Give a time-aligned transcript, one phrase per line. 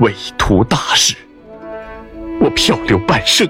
[0.00, 1.16] 为图大事，
[2.40, 3.48] 我漂流半生，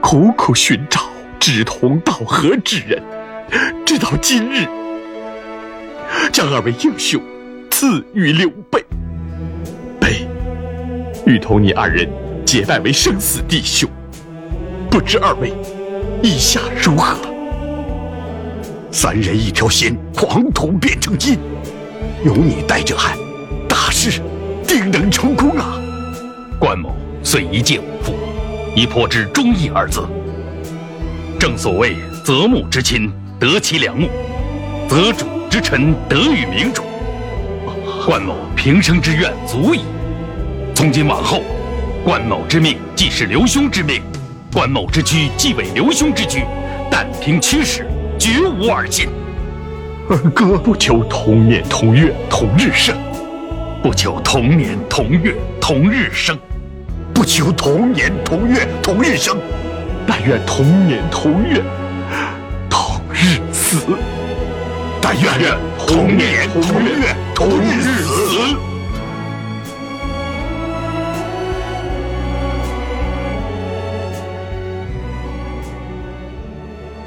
[0.00, 1.02] 苦苦寻找
[1.38, 3.02] 志同道合之人，
[3.84, 4.66] 直到今日，
[6.32, 7.20] 将二位英雄
[7.70, 8.82] 赐予刘备。
[10.00, 10.26] 备
[11.26, 12.08] 欲同你二人
[12.46, 13.86] 结拜为生死弟兄，
[14.90, 15.52] 不知二位
[16.22, 17.18] 意下如何？
[18.90, 21.38] 三人一条心，黄土变成金。
[22.24, 23.18] 有你带着俺，
[23.68, 24.22] 大事
[24.74, 25.80] 定能成功啊！
[26.58, 28.12] 关某虽一介武夫，
[28.74, 30.04] 已颇知忠义二字。
[31.38, 34.08] 正所谓择木之亲，得其良木；
[34.88, 36.82] 择主之臣，得与明主。
[38.04, 39.82] 关某平生之愿足矣。
[40.74, 41.42] 从今往后，
[42.04, 44.02] 关某之命既是刘兄之命，
[44.52, 46.42] 关某之居既为刘兄之居，
[46.90, 47.86] 但凭驱使，
[48.18, 49.06] 绝无二心。
[50.10, 52.96] 二 哥不求同年同月同日生，
[53.84, 56.38] 不求同年同月同日生，
[57.12, 59.36] 不求同年同月同日生，
[60.06, 61.62] 但愿同年同月
[62.70, 63.84] 同日死。
[65.02, 68.56] 但愿同年同月同日死。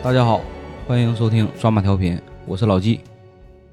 [0.04, 0.42] 大家好，
[0.88, 3.00] 欢迎收听刷马调频，我是老纪。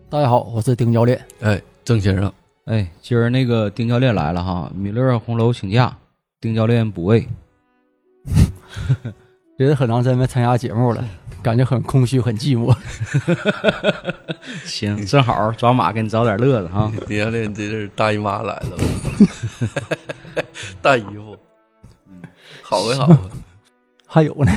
[0.09, 1.21] 大家好，我是丁教练。
[1.43, 2.33] 哎，郑先生，
[2.67, 5.99] 哎，今儿那个丁教练来了哈，米勒红楼请假，
[6.41, 7.29] 丁教练补位。
[9.59, 11.05] 觉得很长时间没参加节目了，
[11.43, 12.75] 感觉很空虚，很寂寞。
[14.65, 16.91] 行，正好抓马给你找点乐子哈。
[17.07, 18.79] 丁教练，这是大姨妈来了，
[20.81, 21.39] 大姨夫，
[22.63, 23.17] 好没好？
[24.07, 24.53] 还有呢。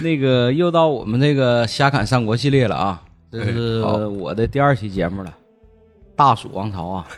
[0.00, 5.34] 那个又到我们这个瞎侃三国系列了啊，这是我的第二期节目了，
[6.14, 7.08] 大蜀王朝啊，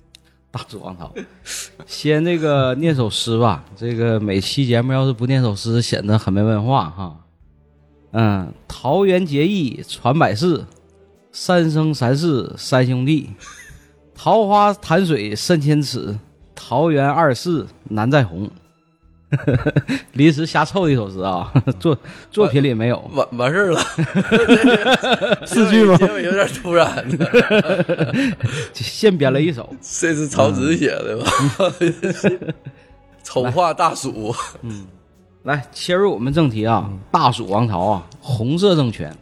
[0.52, 1.10] 大蜀王朝，
[1.86, 3.64] 先这个念首诗吧。
[3.74, 7.16] 这个每期节目要是不念首诗，显得很没文化哈。
[8.10, 10.62] 嗯，桃园结义传百世，
[11.32, 13.30] 三生三世三兄弟，
[14.14, 16.18] 桃花潭水深千尺，
[16.54, 18.50] 桃园二世难再红。
[20.12, 21.96] 临时瞎凑的一首诗啊，作
[22.30, 22.98] 作品里没有。
[23.14, 23.80] 完完事儿了，
[25.46, 25.96] 四句吗？
[26.22, 27.04] 有点突然，
[28.72, 29.68] 现编了一首。
[29.80, 31.30] 这是曹植写的吧？
[33.22, 34.34] 丑化大蜀。
[34.62, 34.86] 嗯，
[35.44, 39.14] 来切入我们正题啊，大蜀王朝啊，红色政权。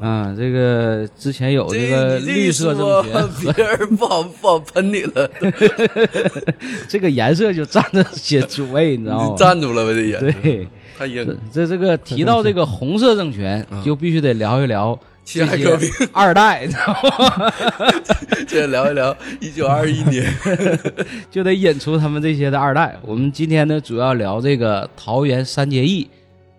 [0.00, 5.30] 嗯，这个之前有这个绿色政权， 别人不好不好喷你了。
[6.88, 9.36] 这个颜色就占着些主位，你知道吗？
[9.38, 10.40] 站住了呗，这颜色。
[10.42, 10.68] 对，
[10.98, 11.38] 太硬。
[11.52, 17.52] 这这个提到这个红色政权，就必须得聊一聊辛亥革命二代，知道吗？
[18.46, 20.30] 先聊一聊一九二一年，
[21.30, 22.98] 就得引出他们这些的二代。
[23.02, 26.08] 我们今天呢，主要聊这个桃园三结义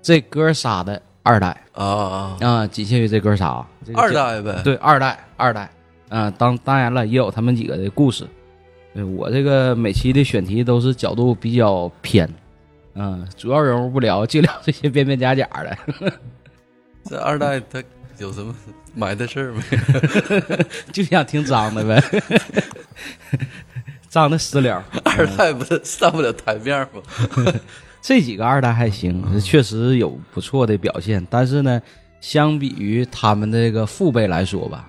[0.02, 1.02] 这哥仨的。
[1.28, 2.68] 二代啊啊啊！
[2.68, 4.62] 仅限于这哥仨，二代呗。
[4.64, 5.70] 对，二代，二代。
[6.10, 8.26] 嗯，当当然了，也有他们几个的故事。
[8.94, 12.30] 对我这个每期的选题都是角度比较偏，
[12.94, 15.78] 嗯，主要人物不聊，就聊这些边边角角的。
[17.04, 17.84] 这二代他
[18.20, 18.56] 有什么
[18.94, 19.62] 埋的事儿没？
[20.94, 22.02] 就想听脏的呗，
[24.08, 24.82] 脏的私聊。
[25.04, 27.02] 二代不是上不了台面吗？
[28.08, 31.82] 这几个二代还行，确实有不错的表现，但是呢，
[32.22, 34.88] 相比于他们这个父辈来说吧，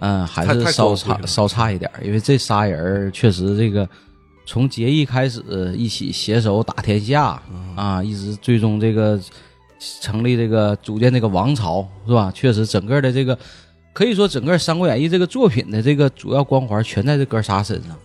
[0.00, 1.88] 嗯，还是稍差稍差一点。
[2.02, 3.88] 因为这仨人确实这个
[4.46, 5.40] 从结义开始
[5.76, 7.40] 一起携手打天下
[7.76, 9.16] 啊，一直最终这个
[10.00, 12.32] 成立这个组建这个王朝是吧？
[12.34, 13.38] 确实整个的这个
[13.92, 17.96] 可以说整个《三国演义》这个作品的这个主要光环全在这哥仨身上。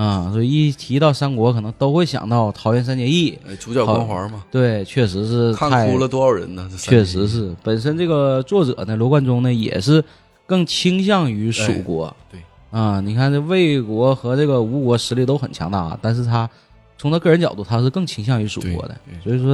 [0.00, 4.42] 啊，所以一提到三国，可能都会想到桃园三结义，主角光环嘛。
[4.50, 6.66] 对，确实是看哭了多少人呢？
[6.78, 10.02] 确实是，本身这个作者呢，罗贯中呢，也是
[10.46, 12.16] 更倾向于蜀国。
[12.30, 12.40] 对
[12.70, 16.48] 啊，你看这魏国和这个吴国实力都很强大，但是他
[16.96, 18.96] 从他个人角度，他是更倾向于蜀国的。
[19.22, 19.50] 所以说，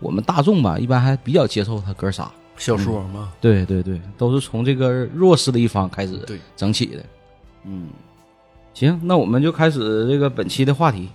[0.00, 3.32] 我们大众吧，一般还比较接受他哥仨小说嘛。
[3.40, 6.18] 对对对，都是从这个弱势的一方开始
[6.56, 7.04] 整起的。
[7.66, 7.86] 嗯。
[8.76, 11.08] 行，那我们就开始这个本期的话题。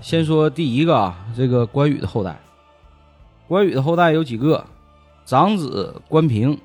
[0.00, 2.40] 先说第一个啊，这个关羽的后代。
[3.46, 4.64] 关羽的后代有几个？
[5.26, 6.58] 长子关平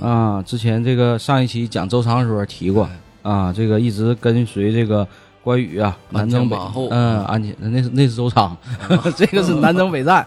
[0.00, 2.88] 啊，之前这个上一期讲周仓的时候提过
[3.22, 5.06] 啊，这个一直跟随这个
[5.44, 6.56] 关羽啊，南征北
[6.90, 8.56] 嗯，安且那是那是周仓，
[9.16, 10.26] 这个是南征北战，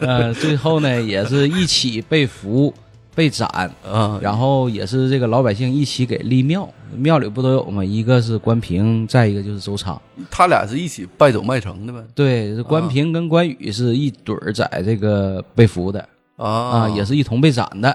[0.00, 2.74] 呃，最后呢也是一起被俘。
[3.18, 3.48] 被斩，
[3.84, 7.84] 啊，然后也是这个老百姓一起给立庙，庙里不都有吗？
[7.84, 10.00] 一个是关平，再一个就是周仓。
[10.30, 11.98] 他俩是一起败走麦城的呗？
[12.14, 17.90] 对，关平跟关羽是一对儿在这个被俘的啊啊，也是一同被斩的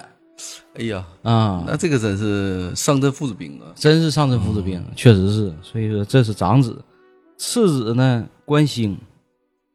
[0.75, 1.63] 哎呀，啊。
[1.65, 3.71] 那这个真是上阵父子兵啊！
[3.75, 5.53] 真是上阵父子兵，确实是。
[5.61, 6.83] 所以说这是长子，
[7.37, 8.97] 次子呢关兴，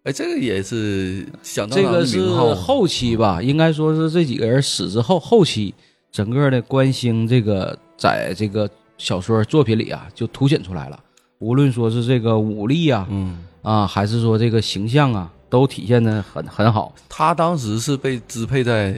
[0.08, 5.75] 哎，这个也是响当当的这个是后期吧，应该说是这几个人死之后，后期
[6.10, 10.99] 整个的关兴这个在这个小说作品里啊，就凸显出来了。
[11.40, 16.94] 无论说是这个武力啊，嗯，啊，还是说这个形象啊，都体现的很很好。
[17.06, 18.94] 他当时是被支配在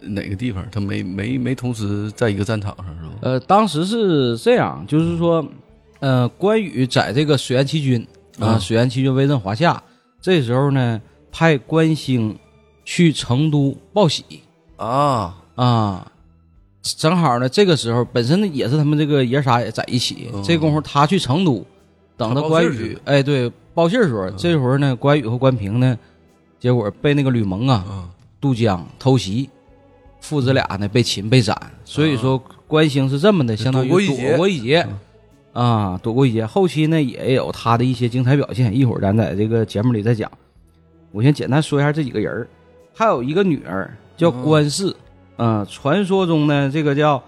[0.00, 0.62] 哪个地方？
[0.70, 3.12] 他没没没同时在一个战场上是吧？
[3.22, 5.42] 呃，当时是这样，就是说，
[6.00, 8.06] 呃，关羽在这个水淹七军
[8.38, 9.82] 啊，嗯水淹七军威震华夏，
[10.22, 11.02] 这时候呢，
[11.32, 12.38] 派关兴
[12.84, 14.24] 去成都报喜。
[14.76, 16.10] 啊，啊，
[16.80, 20.42] 正好呢，这个时候本身呢也是他们这个爷仨也在一起，嗯。
[20.44, 21.66] 这功夫他去成都，
[22.16, 25.98] 等到关羽哎，对，报信儿的时候，这会儿呢，关羽和关平呢，
[26.60, 28.08] 结果被那个吕蒙啊啊，
[28.40, 29.50] 渡江偷袭，
[30.20, 34.86] 父子俩呢被擒被斩，所以说关兴是这么的，相当于躲过一劫
[35.52, 36.46] 啊，躲过一劫。
[36.46, 40.30] 后期呢也有他的一些精彩表现，一会儿咱在这个节目里再讲。
[41.10, 42.48] 我先简单说一下这几个人儿，
[42.94, 44.94] 还有一个女儿叫关氏，
[45.36, 47.22] 嗯、传说中呢这个叫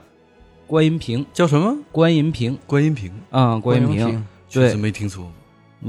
[0.67, 1.76] 关银平，叫什么？
[1.93, 5.32] 关银平关银平，啊、关银平，确实对没听说过。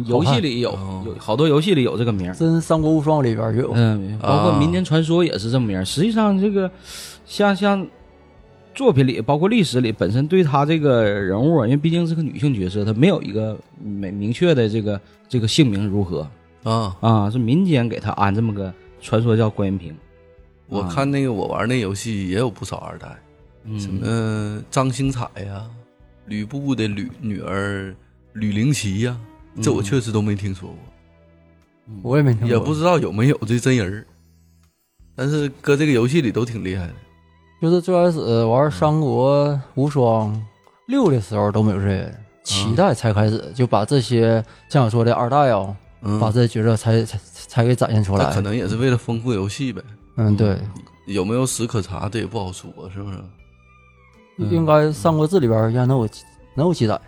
[0.08, 2.34] 游戏里有哦有好多游戏里有这个名儿。
[2.34, 3.72] 真《三国无双》里边就有。
[3.76, 5.86] 嗯，包括民间传说也是这么名儿。
[5.86, 6.70] 实际上，这个
[7.26, 7.88] 像像
[8.75, 16.30] 作品里，包括历史里，本身对他这个人物啊，因为毕竟是个女性角色，她没有一个明明确的这个这个姓名如何。
[16.63, 19.95] 啊，啊，是民间给他安这么个传说叫关云平。
[20.68, 23.07] 我看那个我玩那游戏也有不少二代，
[23.77, 25.63] 什嗯，么张星彩呀、
[26.25, 27.95] 吕布的吕女儿
[28.33, 29.16] 吕灵琪呀、
[29.62, 34.07] 这我确实都没听说过，我也没听过，也不知道有没有这真人儿。
[35.16, 36.94] 但是搁这个游戏里都挺厉害的。
[37.66, 40.40] 就是最开始玩《三国无双
[40.86, 48.26] 六》的时候都没有这人，七代才开始就把这些像我说的二代啊，嗯，把这些角色才才才给展现出来。
[48.26, 49.82] 那可能也是为了丰富游戏呗。
[50.18, 50.60] 嗯，对，
[51.08, 53.18] 有没有史可查，这也不好说，是不是？
[54.38, 56.08] 嗯应该《三国志》里边应该能有
[56.54, 57.02] 能有记载，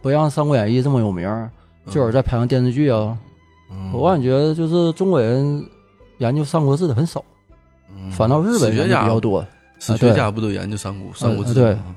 [0.00, 1.50] 不像《三国演义》这么有名儿，
[1.90, 3.14] 就是在拍上电视剧啊。
[3.70, 5.62] 嗯我感觉就是中国人
[6.16, 7.22] 研究《三国志》的很少，
[7.94, 9.44] 嗯反倒日本人学家比较多。
[9.78, 11.94] 史学家不都研究三国三国志吗？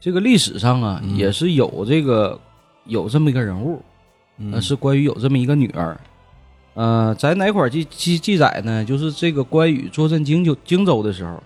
[0.00, 2.38] 这个历史上啊，嗯也是有这个
[2.84, 3.82] 有这么一个人物，
[4.38, 5.98] 嗯呃，是关羽有这么一个女儿。
[6.74, 8.84] 呃，在哪块记记记载呢？
[8.84, 11.42] 就是这个关羽坐镇荆州荆州的时候，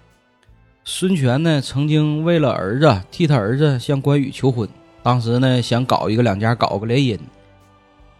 [0.84, 4.68] 孙权呢曾经为了儿子替他儿子向关羽求婚，
[5.02, 7.18] 当时呢想搞一个两家搞个联姻，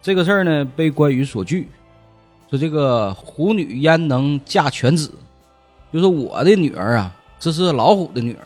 [0.01, 1.69] 这个事儿呢被关羽所拒，
[2.51, 5.13] 说这个虎女焉能嫁犬子？
[5.95, 8.37] 就是我的女儿啊，这是老虎的女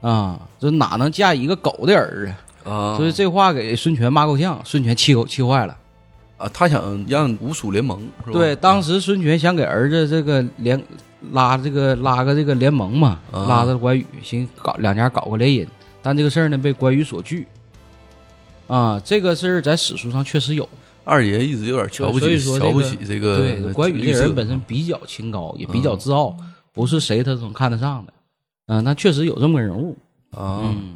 [0.00, 2.70] 儿啊，这哪能嫁一个狗的儿子？
[2.70, 5.76] 啊，所以这话给孙权骂够呛，孙权气够气坏了。
[6.36, 8.38] 啊，他想让吴蜀联盟，是吧？
[8.38, 10.80] 对，当时孙权想给儿子这个联
[11.32, 15.66] 拉这个拉个这个联盟嘛，啊拉着关羽，行搞两家搞个联姻，
[16.02, 17.48] 但这个事儿呢被关羽所拒。
[18.68, 20.68] 啊，这个事儿在史书上确实有。
[21.04, 26.36] 二爷一直有点瞧不起，瞧不起这个对，关羽这人本身比较清高，也比较自傲，
[26.72, 28.12] 不是谁他都能看得上的。
[28.66, 29.96] 嗯、那确实有这么个人物。
[30.30, 30.94] 啊，嗯，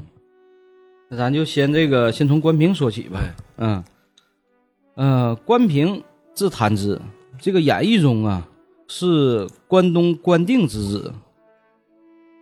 [1.08, 3.20] 那咱就先这个先从关平说起吧。
[3.58, 3.84] 嗯，
[4.96, 6.02] 呃，关平
[6.34, 7.00] 字贪之，
[7.38, 8.48] 这个演义中啊
[8.88, 11.12] 是关东关定之子，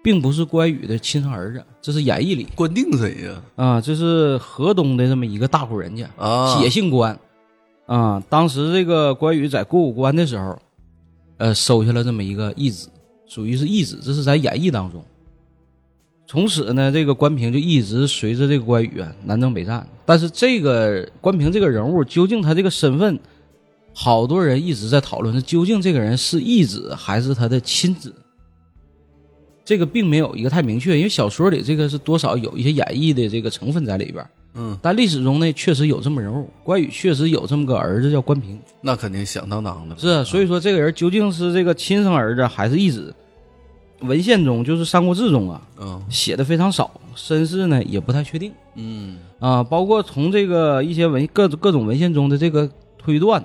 [0.02, 3.42] 并不是关羽的亲生儿子，这是演义里关定谁呀？
[3.56, 7.18] 啊，这是河东的这么一个大户人家，啊，也姓关
[7.86, 8.22] 啊。
[8.28, 10.58] 当时这个关羽在过五关的时候，
[11.38, 12.88] 呃，收下了这么一个义子，
[13.26, 15.02] 属于是义子，这是在演义当中。
[16.26, 19.86] 从此呢，这个关平就一直随着这个关羽啊南征北战。
[20.04, 23.18] 但是这个关平这个人物，究竟他这个身份，
[23.94, 28.12] 好多人一直在讨论，他究竟这个人是义子还是他的亲子？
[29.64, 34.24] 这个并没有一个太明确，因为小说里这个是多少有一些演绎的这个成分在里边。
[34.56, 39.96] 嗯，但历史中呢，确实有这么人物，关羽确实有这么个儿子叫关平，那肯定响当当的。
[39.98, 43.14] 是啊，所以说这个人究竟是这个亲生儿子还是义子？
[44.00, 49.62] 文献中就是《三国志》中啊嗯写的非常少，身世呢也不太确定嗯啊。
[49.62, 53.42] 包括从这个一些文各各种文献中的这个推断，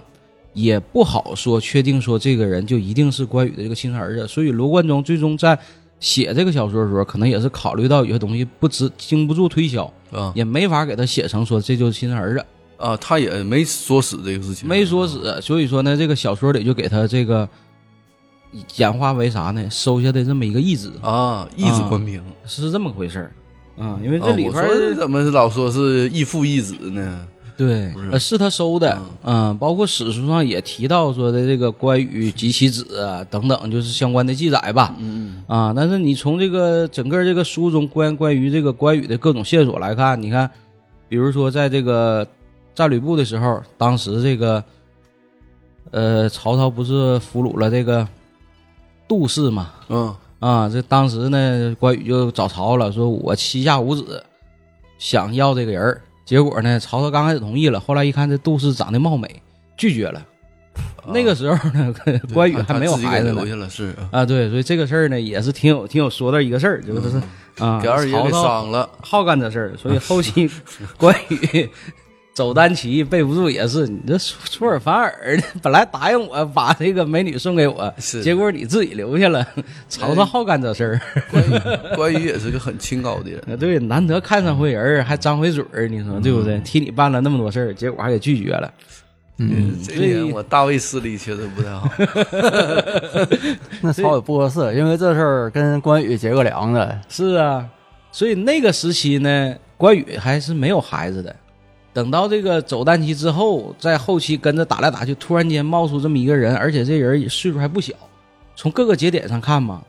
[0.54, 4.28] 也不好说确定说这个人就一定是关羽的这个亲生儿子。
[4.28, 5.58] 所以罗贯中最终在
[6.02, 12.46] 写这个小说的时候，可能也是考虑到有些东西不值经不住推销，啊也没法给他写成说这就是亲生儿子，
[12.78, 15.40] 啊，他也没说死这个事情，没说死。
[15.42, 17.48] 所以说呢，这个小说里就给他这个
[18.76, 19.70] 演化为啥呢？
[19.70, 22.22] 收下的这么一个义子，啊，义子关平。
[22.46, 23.32] 是这么回事儿。
[23.78, 27.26] 啊，因为啊这里边怎么老说是义父义子呢？
[27.62, 35.44] 对是，呃，是他收的，嗯，包括史书上也提到说的这个关羽及其子啊等等，就是相关的记载吧，嗯。
[35.46, 40.50] 啊，但是你从这个整个这个书中关关于这个关羽的各种线索来看，你看，
[41.08, 42.28] 比如说在这个
[42.74, 44.64] 战吕布的时候，当时这个，
[45.92, 48.08] 呃，曹操不是俘虏了这个
[49.08, 50.16] 杜氏嘛，嗯。
[50.40, 54.24] 啊，这当时呢，关羽就找曹了，说我膝下无子，
[54.98, 56.02] 想要这个人儿。
[56.26, 59.42] 结果呢，曹操刚开始同意了，后来一看这杜氏长得貌美，
[59.76, 60.26] 拒绝了。
[61.08, 61.94] 那个时候呢，
[62.34, 63.48] 关羽还没有孩子呢他自己给留。
[63.48, 67.22] 下了是啊啊，对，所以这个事儿呢，也是挺有挺有说的一个事儿，就是
[67.58, 68.88] 啊，给二爷给伤了。
[69.02, 70.50] 好干这事儿，所以后期
[70.98, 71.70] 关羽
[72.34, 79.46] 走单骑备不住也是，你这出出尔反尔的， 本来答应我把这个美女送给我，是结果你自己留下了。
[79.90, 83.40] 曹操好干这事儿， 关羽关羽也是个很清高的人。
[83.50, 86.58] 啊，对，难得看上回人儿，还张回嘴儿，你说对不对？
[86.60, 88.74] 替你办了那么多事儿，结果还给拒绝了。
[89.38, 91.90] 嗯，这点我大卫视力确实不太好。
[93.82, 96.98] 那曹也不合适，因为这事儿跟关羽结个梁子。
[97.10, 97.66] 是啊，
[98.12, 101.36] 所以那个时期呢，关羽还是没有孩子的。
[101.94, 107.94] 等到这个走单期之后，在后期跟着打来打去，突然间冒出这么一个人，而且这人也岁数还不小，
[108.56, 109.82] 从各个节点上看嘛，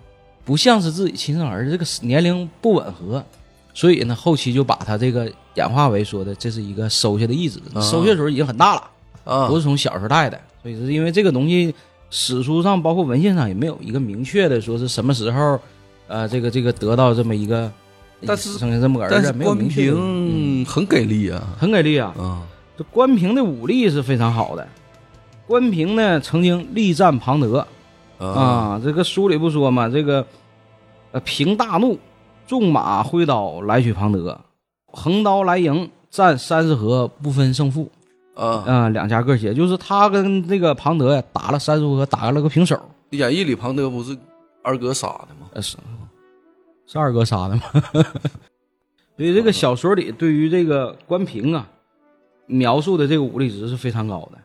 [0.45, 3.25] 不像是自己亲生儿子，这个年龄不吻合，
[3.73, 8.83] 所以呢，后期就把他这个演化为说的这是一个收下的义子，收下的时候已经很大了。
[9.25, 9.47] 啊。
[9.47, 11.73] 不是从小时候带的，所以是因为这个东西，
[12.11, 15.61] 史书上包括文献上也没有一个明确的说是什么时候，
[16.09, 17.71] 呃，这个这个得到这么一个，
[18.27, 21.43] 但是生下这么个儿子，但是关没有明确的，平很给力啊。
[21.59, 22.15] 很给力啊。
[22.19, 22.43] 啊
[22.77, 24.67] 这关平的武力是非常好的，
[25.47, 27.67] 关平呢曾经力战庞德
[28.19, 30.27] 啊，这个书里不说嘛，这个
[31.11, 31.99] 呃平大怒，
[32.47, 34.41] 纵马挥刀来取庞德，
[34.87, 37.91] 横刀来迎，战三十合不分胜负。
[38.35, 38.65] 啊！
[38.67, 42.81] 啊、两家各血，就是他跟这个庞德呀打了三十回合，打了个平手。
[43.11, 44.17] 演义里庞德不是
[44.63, 45.49] 二哥杀的吗？
[45.53, 45.77] 呃，是
[46.93, 47.63] 是二哥杀的吗？
[49.17, 51.67] 所以这个小说里对于这个关平啊
[52.47, 54.39] 描述的这个武力值是非常高的。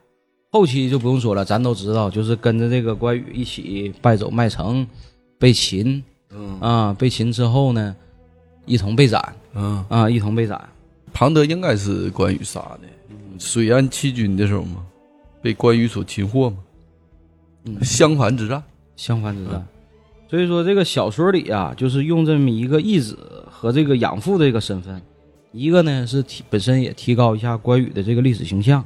[0.49, 4.87] 后期就不用说了，咱都知道，就是跟着这个关羽一起败走麦城，
[5.37, 7.93] 被擒嗯啊，被擒之后呢，
[8.65, 10.69] 一同被斩嗯，啊，一同被斩。
[11.11, 12.87] 庞德应该是关羽杀的。
[13.37, 14.85] 水岸七军的时候嘛，
[15.41, 16.57] 被关羽所擒获嘛。
[17.65, 18.63] 嗯襄樊之战。
[18.95, 19.67] 襄樊之战。
[20.29, 23.17] 所以说，这个小说里啊，就是用这么一个义子
[23.49, 25.01] 和这个养父的这个身份，
[25.53, 28.83] 一个呢是提本身也提高一下关羽的这个历史形象，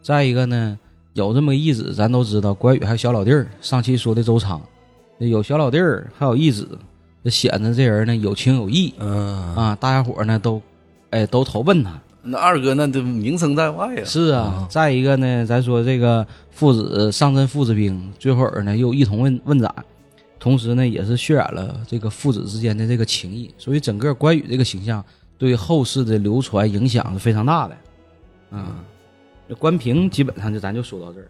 [0.00, 0.78] 再一个呢
[1.12, 4.60] 有这么个义子，咱都知道关羽还有小老弟儿，上期说的周仓，
[5.18, 6.66] 有小老弟儿还有义子，
[7.22, 10.62] 这显得这人呢有情有义嗯，啊，大家伙呢都
[11.10, 12.00] 哎都投奔他。
[12.22, 14.02] 那二哥那都名声在外呀。
[14.04, 19.72] 是啊，再一个呢，咱说这个父子上阵父子兵，最后儿呢又一同问问斩，
[20.38, 25.04] 同时呢也是渲染了这个父子之间的这个情谊，所以整个关羽这个形象
[25.36, 27.76] 对后世的流传影响是非常大的。
[28.50, 28.66] 嗯，
[29.48, 31.28] 这关平基本上就咱就说到这儿，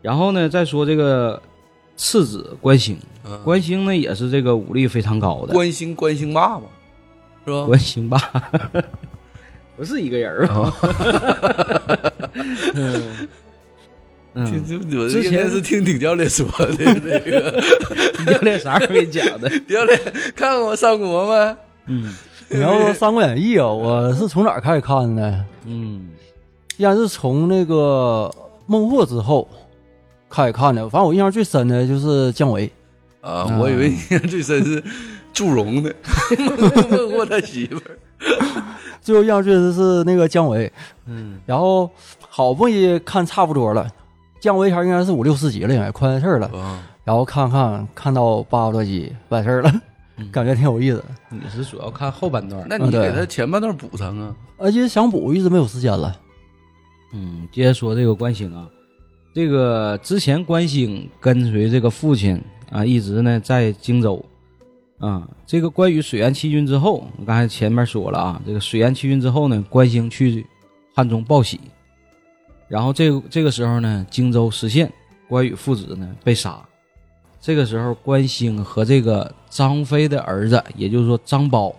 [0.00, 1.40] 然后呢再说这个
[1.96, 6.66] 次子关兴，嗯关兴呢也是这个武力非常高的，关兴关兴爸爸
[7.44, 7.64] 是吧？
[7.66, 8.18] 关兴爸
[9.76, 10.72] 不是一个人儿吧？
[12.74, 13.28] 嗯
[14.34, 14.64] 嗯。
[14.66, 17.62] 这我之前是听顶教练说的这个。
[18.32, 19.48] 教练啥时候给你讲的？
[19.68, 19.98] 教练
[20.36, 21.56] 看过三国吗？
[21.86, 22.14] 嗯
[22.48, 25.44] 你要说《三国演义》啊，我是从哪儿开始看的？
[25.66, 26.08] 嗯
[26.76, 28.30] 应该是从那个
[28.66, 29.48] 孟获之后
[30.28, 30.88] 开始看的。
[30.88, 32.70] 反正我印象最深的就是姜维，
[33.22, 34.82] 啊，我以为印象最深是
[35.32, 35.94] 祝融的，
[36.90, 37.96] 孟获他媳妇儿。
[39.00, 40.70] 最后印象最深是那个姜维。
[41.06, 41.90] 嗯然后
[42.28, 43.88] 好不容易看差不多了，
[44.42, 46.48] 姜维前应该是五六十集了，应该快完事儿了。
[46.48, 49.72] 啊，然后看看看到八十多集完事儿了，
[50.32, 51.00] 感觉挺有意思。
[51.30, 52.66] 你是主要看后半段。
[52.68, 54.34] 那你给他前半段补上啊。
[54.58, 56.18] 而且想补一直没有时间了。
[57.12, 58.68] 嗯，接着说这个关兴啊，
[59.32, 64.24] 这个之前关兴跟随这个父亲啊，一直呢在荆州
[64.98, 65.22] 啊。
[65.46, 70.44] 这个关羽水淹七军之后，我刚才前面说了啊，这个水淹七军之后呢，关兴去
[70.96, 71.60] 汉中报喜。
[72.72, 74.90] 然后这个这个时候呢，荆州失陷，
[75.28, 76.58] 关羽父子呢被杀。
[77.38, 81.74] 这个时候，关兴和这个张飞的儿子，也就是说张苞，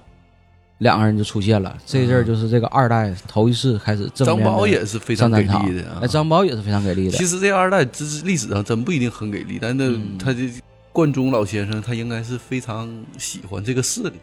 [0.77, 1.75] 两个人就出现了。
[1.83, 6.07] 这阵儿就是这个二代头一次开始正张面的苞也是非常给力的啊哎，。
[6.07, 7.25] 张苞也是非常给力的其。
[7.25, 10.47] 实这二代这是历史上真不一定很给力，但是嗯他这
[10.91, 14.19] 贯中老先生他应该是非常喜欢这个势力。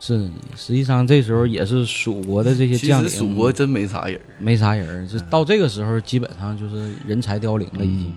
[0.00, 8.12] 是，实际上这时候也是蜀国的这些将领，实蜀国真没啥人，没啥人儿，就到这个时候基本上就是人才凋零了，已经。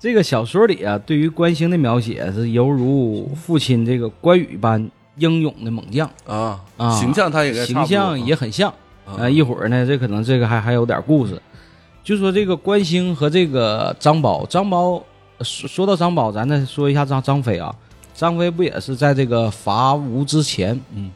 [0.00, 8.68] 这个小说里啊，对于关兴的描写是犹如父亲这个关羽般英勇的猛将啊啊，形象他也形象也很像。
[9.06, 11.40] 啊呃，一会儿呢，这可能这个还还有点故事。
[12.02, 15.02] 就说这个关兴和这个张苞，张苞
[15.40, 17.74] 说说到张苞，咱再说一下张张飞啊。
[18.14, 21.10] 张飞不也是在这个伐吴之前，嗯，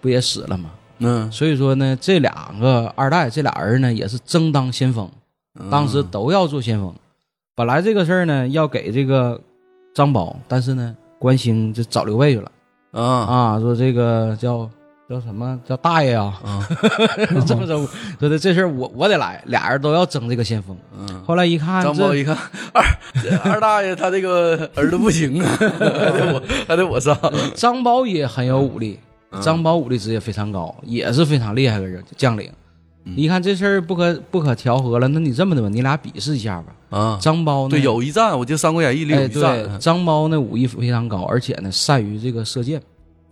[0.00, 0.70] 不也死了吗？
[0.98, 5.10] 嗯，所以说呢，这两个二代，这俩人呢也是争当先锋，
[5.58, 6.94] 嗯当时都要做先锋。
[7.56, 9.40] 本来这个事儿呢要给这个
[9.92, 12.50] 张苞，但是呢关兴就找刘备去了
[12.92, 14.70] 啊啊，说这个叫
[15.08, 16.66] 叫什么叫大爷啊，啊
[17.46, 17.78] 这么着
[18.18, 20.74] 说的这事儿我我得来，俩人都要争这个先锋。
[20.98, 21.22] 嗯。
[21.26, 22.36] 后来一看这张苞一看
[22.72, 22.82] 二
[23.52, 27.16] 二大爷他这个儿子不行啊，还得我还得我上。
[27.54, 28.98] 张苞也很有武力，
[29.30, 32.50] 嗯张苞武力值也非常高，也是非常厉害的人将领。
[33.06, 36.74] 嗯一看这事儿不可不可调和了，那你这么的吧，你俩比试一下吧。
[36.88, 37.72] 啊，张苞呢？
[37.72, 42.80] 对，有一战，我记得《三国演义》里有哎，一战对，，张苞呢武艺非常高，而且呢善于这个射箭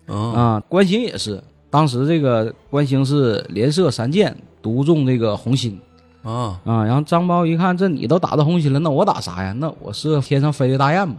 [0.09, 0.63] 嗯啊。
[0.69, 5.81] 关兴也是，当时这个关兴是连射三箭，独中这个红心
[6.23, 6.85] 啊啊。
[6.85, 9.55] 然后张苞一看，这你都打到红心了，那我打啥呀？
[9.57, 11.17] 那我射天上飞的大雁吧，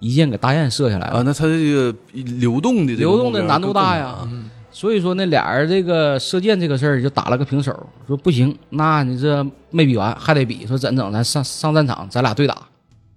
[0.00, 1.18] 一箭给大雁射下来了。
[1.18, 1.94] 啊，那他这个
[2.40, 4.26] 流动的流动的难度大呀
[4.72, 11.12] 所以说那，俩人这个射箭这个事儿就打了个平手，说不行，那你这没比完，还得比，说怎整？
[11.12, 12.56] 咱上上战场，咱俩对打。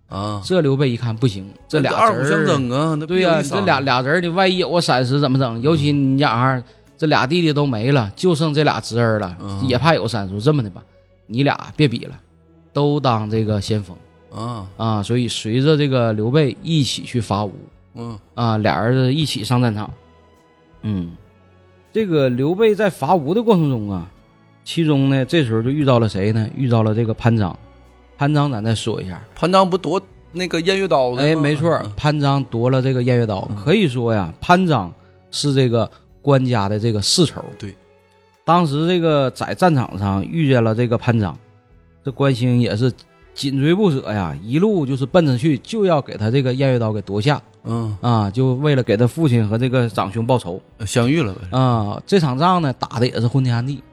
[0.10, 5.62] 啊，这刘备一看不行，这俩人儿相争啊，对呀、呀，这俩俩人儿你万一有个闪失怎么整？
[5.62, 6.63] 尤其你家儿
[6.98, 10.39] 这俩弟弟都没了，就剩这俩侄儿了，嗯也怕有闪失。
[10.39, 10.82] 这么的吧，
[11.26, 12.17] 你俩别比了，
[12.72, 13.98] 都当这个先锋
[14.32, 15.04] 啊，啊！
[15.04, 17.54] 所以随着这个刘备一起去伐吴
[17.96, 19.91] 嗯啊，俩人一起上战场。
[20.84, 21.12] 嗯，
[21.91, 24.10] 这个刘备在伐吴的过程中啊，
[24.63, 26.48] 其中呢，这时候就遇到了谁呢？
[26.56, 27.58] 遇到了这个潘璋。
[28.17, 30.01] 潘璋，咱再说一下，潘璋不夺
[30.32, 31.21] 那个偃月刀的吗？
[31.21, 34.91] 哎，没错，潘璋夺了这个偃月刀，可以说呀，潘璋
[35.32, 35.89] 是这个
[36.21, 37.43] 关家的这个世仇。
[37.60, 37.75] 对，
[38.43, 41.38] 当时这个在战场上遇见了这个潘璋，
[42.03, 42.91] 这关兴也是
[43.34, 47.41] 紧追不舍呀，一路就是奔着去，就要给他这个偃月刀给夺下。
[47.69, 50.62] 嗯，啊，就为了给他父亲和这个长兄报仇。
[50.86, 52.01] 相遇了呗，啊。
[52.06, 53.84] 这场仗呢，打的也是昏天暗地，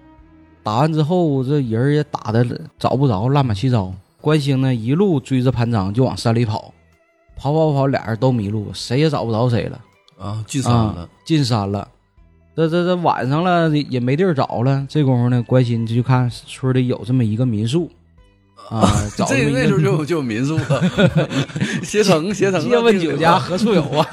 [0.62, 2.46] 打完之后，这人也打的
[2.78, 3.92] 找不着，乱八七糟。
[4.24, 6.72] 关兴呢，一路追着潘璋就往山里跑，
[7.36, 9.78] 跑跑跑，俩人都迷路，谁也找不着谁了。
[10.18, 11.86] 啊，进山啊了，，进山了。
[12.56, 14.86] 这这这晚上了，也没地儿找了。
[14.88, 17.90] 这功夫呢，关兴就去看村里有这么一个民宿
[18.70, 20.82] 啊，找这那时候就有就有民宿了，
[21.84, 24.06] 携程携程啊，借问酒家何处有啊？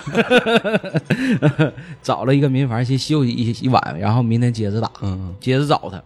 [2.04, 6.04] 找了一个民房先休息一一晚，然后明天接着打，嗯接着找他。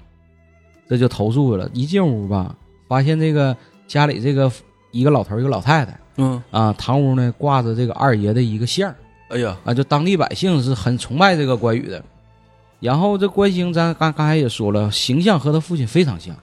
[0.87, 1.67] 这就投宿去了。
[1.73, 2.55] 一进屋吧，
[2.87, 3.57] 发现这个
[3.88, 4.52] 家里这个
[4.91, 8.95] 一个老头儿一个老太太嗯，啊，堂屋呢挂着这个二爷的一个像儿。
[9.30, 12.04] 哎呀，啊，就当地百姓是很崇拜这个关羽的。
[12.80, 16.36] 然后这关兴，咱刚刚才也说了，形象和他父亲非常像。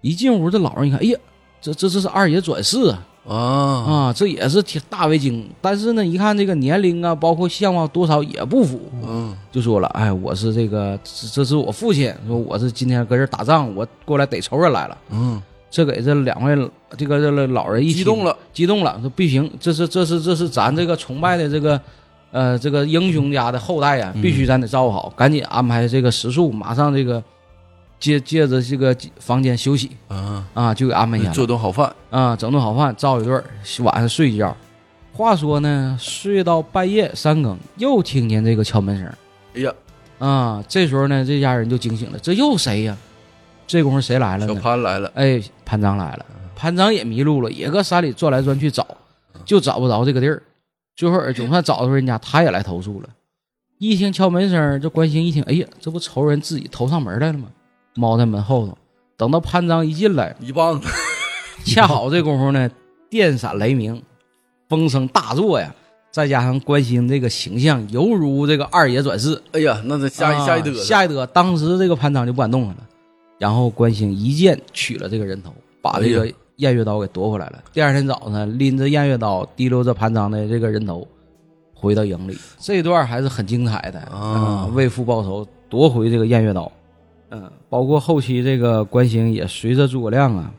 [0.00, 1.18] 一进屋，这老人一看，哎呀，
[1.60, 3.02] 这这这是二爷转世啊！
[3.28, 5.50] 啊啊，这也是挺大为惊。
[5.60, 14.96] 但是呢，一看这个年龄啊，包括相貌多少也不符，嗯就说了，哎，我是这个，这这是我父亲，说我是今天搁这儿打仗，我过来逮仇人来了。
[15.10, 16.54] 嗯，这给这两位
[16.96, 21.80] 这个这个老人一听激动了，激动了，说不行，这是这是这是咱这个崇拜的这个
[22.30, 24.22] 呃这个英雄家的后代呀，嗯。
[24.22, 27.22] 必须咱得照顾好，赶紧安排这个食宿，马上这个
[27.98, 33.44] 借借着这个房间休息啊，啊，就给安排下做顿好饭，啊，整顿好饭，照一顿儿，
[33.82, 34.56] 晚上睡觉。
[35.12, 39.06] 话说呢，睡到半夜三更，又听见这个敲门声。
[39.54, 39.72] 哎呀，
[40.18, 42.96] 啊，这时候呢，这家人就惊醒了，这又谁呀？
[43.66, 44.54] 这功夫谁来了小？
[44.54, 48.86] 潘来了，哎，潘璋来了，潘璋也迷路了，也搁山里转来转去找，
[49.44, 50.42] 就找不着这个地儿。
[50.94, 53.08] 最后总算找到人家，他也来投诉了。
[53.78, 57.48] 一听敲门声，这关兴一听，哎呀，这不仇人自己投上门来了吗？
[57.94, 58.76] 猫在门后头。
[59.18, 60.88] 等到潘璋一进来，一棒子，
[61.64, 62.70] 恰好这功夫呢，
[63.10, 64.02] 电闪雷鸣，
[64.68, 65.74] 风声大作呀，
[66.10, 71.26] 再加上关兴这个形象犹如这个二爷转世，哎呀，那这吓一吓一嘚瑟，啊吓一得。
[71.26, 72.82] 当时这个潘璋就不敢动弹了，
[73.38, 76.26] 然后关兴一剑取了这个人头，把这个
[76.58, 77.62] 偃月刀给夺回来了。
[77.72, 81.06] 第二天早上，拎着偃月刀，提溜着潘璋的这个人头，
[81.74, 82.36] 回到营里。
[82.58, 86.70] 这一段还是很精彩的啊嗯为父报仇，夺回这个偃月刀。
[87.28, 90.50] 嗯，包括后期这个关兴也随着诸葛亮啊，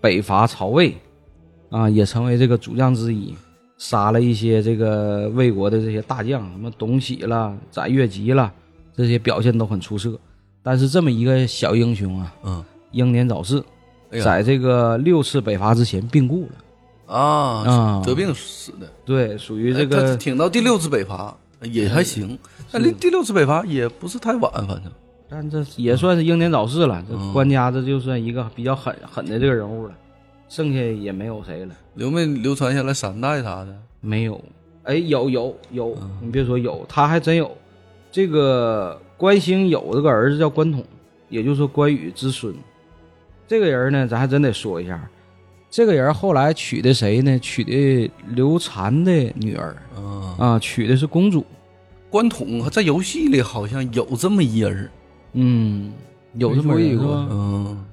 [0.00, 0.94] 北伐曹魏，
[1.70, 3.32] 啊，也成为这个主将之一，
[3.78, 8.52] 杀了一些这个魏国的这些大将，什么董喜了、斩越吉了，
[8.94, 10.18] 这些表现都很出色。
[10.64, 13.62] 但是这么一个小英雄啊，嗯，英年早逝，
[14.10, 17.14] 哎呀在这个六次北伐之前病故了。
[17.14, 18.90] 啊啊得病死的。
[19.04, 22.38] 对，属于这哎他个挺到第六次北伐也还行，
[22.72, 24.90] 但离第六次北伐也不是太晚，反正
[25.28, 27.04] 但这也算是英年早逝了。
[27.06, 29.92] 这官家这就算一个比较狠狠的这个人物了，
[30.48, 31.74] 剩下也没有谁了。
[31.94, 33.76] 流没流传下来三代啥的。
[34.00, 34.42] 没有，
[34.84, 37.50] 哎，有有有，嗯你别说有，他还真有。
[38.10, 40.84] 这个关兴有这个儿子叫关统，
[41.28, 42.54] 也就是说关羽之孙。
[43.46, 45.08] 这个人呢，咱还真得说一下，
[45.70, 47.38] 这个人后来娶的谁呢？
[47.38, 51.44] 娶的刘禅的女儿啊，啊，娶的是公主。
[52.10, 54.90] 关统在游戏里好像有这么一人儿，
[55.32, 55.92] 嗯，
[56.34, 57.28] 有这么人是吧？
[57.30, 57.84] 嗯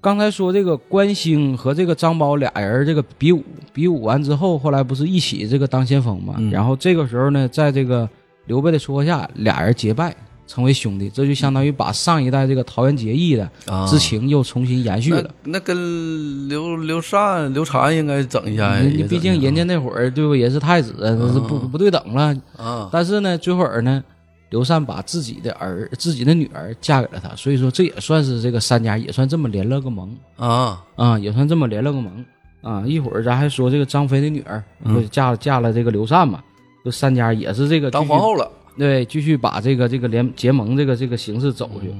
[0.00, 6.36] 刚才说这个关兴和这个张苞俩人这个比武，比武完之后，后来不是一起这个当先锋嘛？
[6.38, 8.08] 嗯然后这个时候呢，在这个
[8.46, 10.14] 刘备的撮合下，俩人结拜
[10.48, 15.22] 成为兄弟，这就相当于把上一代这个桃园结义的啊之情又重新延续了。
[15.44, 22.34] 那那跟刘刘禅、刘禅应该整一下，你你毕竟人家那会儿对不也是太子，那是不啊不对等了。
[22.56, 24.02] 啊但是呢，最后儿呢，
[24.48, 30.16] 刘禅把自己的儿自己的女儿嫁给了他，所以说这也算是这个三家也算这么联了个盟。
[30.36, 32.24] 啊啊，也算这么联了个盟
[32.62, 32.82] 啊。
[32.86, 36.42] 一会儿咱还说这个张飞的女儿，嗯不是嫁嫁了这个刘禅嘛，
[36.82, 41.90] 这三家也是这个当皇后，了，对，继续把这个这个联结盟这个这个形式走去。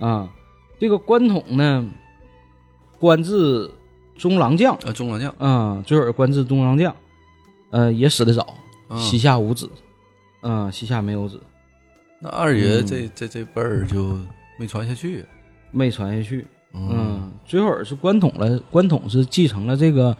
[0.00, 0.28] 嗯啊。
[0.78, 1.88] 这个关统呢，
[2.98, 3.70] 官至
[4.18, 6.94] 中郎将啊，中郎将，啊，最后官至中郎将，
[7.70, 8.54] 呃，也死得早，
[8.88, 9.70] 啊膝下无子，
[10.42, 11.40] 啊，膝下没有子，
[12.20, 12.86] 那二爷嗯。
[12.86, 14.18] 这这这辈儿就
[14.58, 15.24] 没传下去，
[15.70, 16.46] 没传下去。
[16.74, 20.14] 嗯嗯，最后是关统了，关统是继承了这个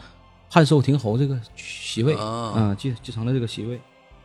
[0.48, 2.54] 汉寿亭侯这个席位，啊。
[2.56, 3.78] 嗯，继继承了这个席位。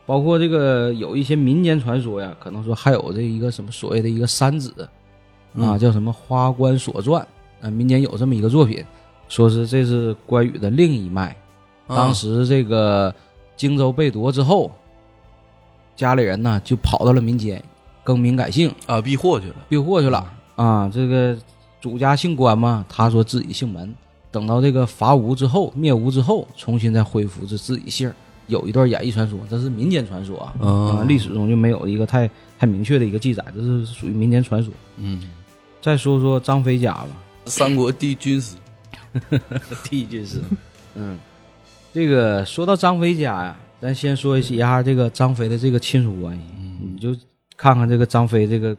[0.06, 4.90] 包括这个有一些民间传说呀，可能说还有这一个什么所谓的一个三子啊，
[5.54, 7.26] 嗯叫什么《花关所传》
[7.66, 8.84] 啊，民间有这么一个作品，
[9.30, 11.28] 说是这是关羽的另一脉。
[11.88, 13.14] 啊当时这个
[13.56, 14.72] 荆州被夺之后，
[15.96, 17.62] 家里人呢就跑到了民间，
[18.04, 20.90] 更名改姓，啊避祸去了，避祸去了啊。
[20.94, 21.38] 这个
[21.80, 23.94] 主家姓关嘛，他说自己姓门。
[24.32, 28.16] 等到这个伐吴之后，灭吴之后，重新再恢复这自己姓儿。
[28.52, 34.74] 有一段演绎传说，这是民间传说啊，啊啊，历史中就没有一个太太明确的一个记载，这是属于民间传说。
[34.98, 35.32] 嗯，
[35.82, 37.08] 再说说张飞家吧，
[37.46, 38.58] 三国第一军师，
[39.90, 40.42] 第一军师，
[40.96, 41.18] 嗯，
[41.94, 46.44] 这个说到张飞家呀，咱先说一下这个张飞的这个亲属关系，
[46.94, 47.16] 你就
[47.56, 48.76] 看看这个张飞这个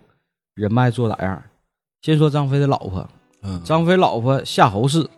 [0.54, 1.42] 人脉做咋样。
[2.02, 3.08] 先说张飞的老婆，
[3.42, 5.08] 嗯，张飞老婆夏侯氏，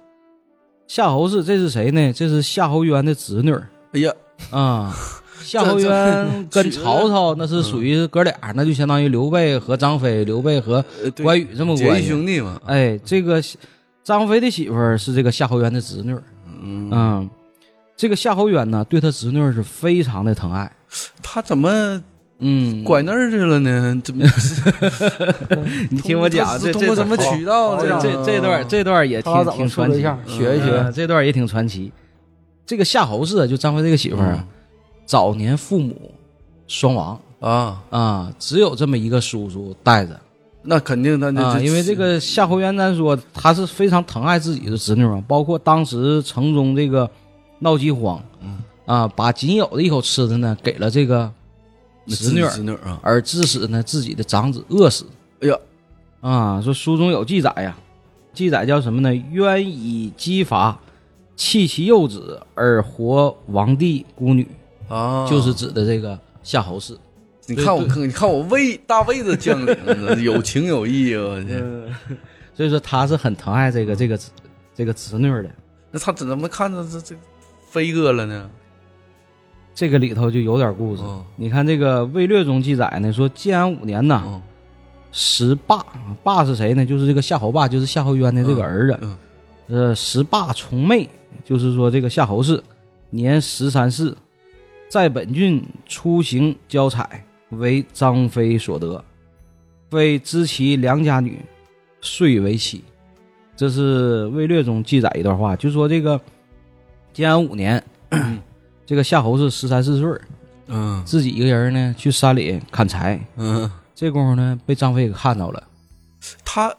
[0.87, 2.13] 夏侯氏这是谁呢？
[2.13, 3.69] 这是夏侯渊的侄女儿。
[3.93, 4.13] 哎呀，
[4.51, 4.95] 啊。
[5.45, 10.83] 夏侯渊跟曹操那是属于哥俩，那就相当于刘备和张飞、刘备和
[11.23, 12.09] 关羽这么关系。
[12.09, 13.43] 兄弟嘛，哎，这个
[14.03, 16.23] 张飞的媳妇儿是这个夏侯渊的侄女儿，
[16.63, 17.31] 嗯，嗯，
[17.95, 20.73] 这个夏侯渊呢，对他侄女儿是非常的疼爱，
[21.23, 22.03] 他怎么
[22.39, 24.01] 嗯，拐那儿去了呢？
[24.03, 24.25] 怎么？
[25.91, 28.01] 你听我讲，这这通过什么渠道这？
[28.01, 31.93] 这这段这段也挺挺传奇学一学嗯这段也挺传奇。
[32.67, 34.47] 这个夏侯氏啊就张飞这个媳妇儿啊，
[35.07, 36.13] 早年父母
[36.67, 37.21] 双亡。
[37.41, 40.19] 啊，啊，只有这么一个叔叔带着。
[40.63, 47.11] 那肯定的那啊，因为这个夏侯渊咱说他是非常疼爱自己的侄女嘛，包括当时城中这个
[47.59, 48.19] 闹饥荒，
[48.87, 51.31] 啊，把仅有的一口吃的呢给了这个
[52.07, 55.05] 侄女儿，侄女儿啊，而致使呢自己的长子饿死。
[55.43, 55.59] 哎呀，
[56.23, 57.77] 啊，说书中有记载呀，
[58.33, 59.15] 记载叫什么呢？
[59.33, 60.81] 渊以饥乏
[61.37, 64.47] 弃其幼子而活王帝孤女，
[64.89, 66.97] 啊，就是指的这个夏侯氏。
[67.47, 71.23] 你看我，你看我魏大魏的将领，有情有义啊！
[71.25, 71.87] 我这
[72.57, 74.19] 所以说他是很疼爱这个这个
[74.75, 75.51] 这个侄女的。
[75.91, 77.15] 那他怎么看着这这
[77.69, 78.49] 飞哥了呢？
[79.75, 81.03] 这个里头就有点故事。
[81.03, 84.41] 哦你看这个《魏略》中记载呢，说建安五年呐，嗯
[85.11, 85.85] 十霸
[86.23, 86.87] 霸是谁呢？
[86.87, 88.99] 就是这个夏侯霸，就是夏侯渊的这个儿子。
[89.03, 89.17] 嗯
[89.67, 91.09] 呃，十霸从妹，
[91.43, 92.63] 就是说这个夏侯氏，
[93.11, 94.17] 年十三四，
[94.89, 99.03] 在本郡出行交彩，为张飞所得。
[99.91, 101.41] 非知其良家女，
[102.01, 102.83] 遂为妻。
[103.57, 106.21] 这是《魏略》中记载一段话，就说这个
[107.13, 107.81] 建安五年，
[108.85, 110.21] 这个夏侯氏十三四岁，
[110.67, 115.63] 嗯自己一个人呢去山里砍柴，嗯，这功夫呢被张飞给看到了，
[116.45, 116.75] 他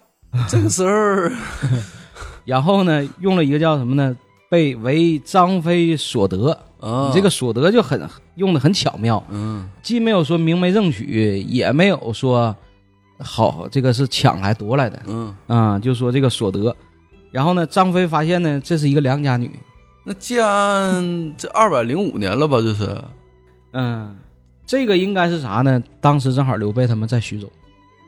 [0.50, 1.32] 这个时候，
[2.44, 4.14] 然后呢用了一个叫什么呢？
[4.50, 9.70] 被为张飞所得，啊，你这个所得就很用的很巧妙，嗯。
[9.82, 12.56] 既没有说明媒正娶，也没有说
[13.20, 16.76] 好这个是抢来夺来的，嗯，啊、就说这个所得。
[17.32, 19.52] 然后呢，张飞发现呢，这是一个良家女，
[20.04, 22.62] 那建安这二百零五年了吧？
[22.62, 22.98] 这是？
[23.74, 24.16] 嗯，
[24.66, 25.82] 这个应该是啥呢？
[26.00, 27.52] 当时正好刘备他们在徐州，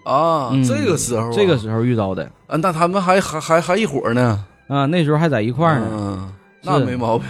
[0.05, 5.87] 啊，嗯这个时候啊，这个时候遇到的，啊，那他们还还还还一伙呢，啊、那时候还在一块儿呢。
[5.91, 7.27] 嗯，那没毛病，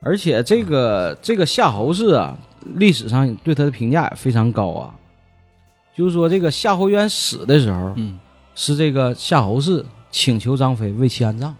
[0.00, 2.36] 而且这个这个夏侯氏啊，
[2.76, 4.94] 历史上对他的评价也非常高啊。
[5.94, 8.18] 就是说，这个夏侯渊死的时候，嗯
[8.54, 11.54] 是这个夏侯氏请求张飞为其安葬。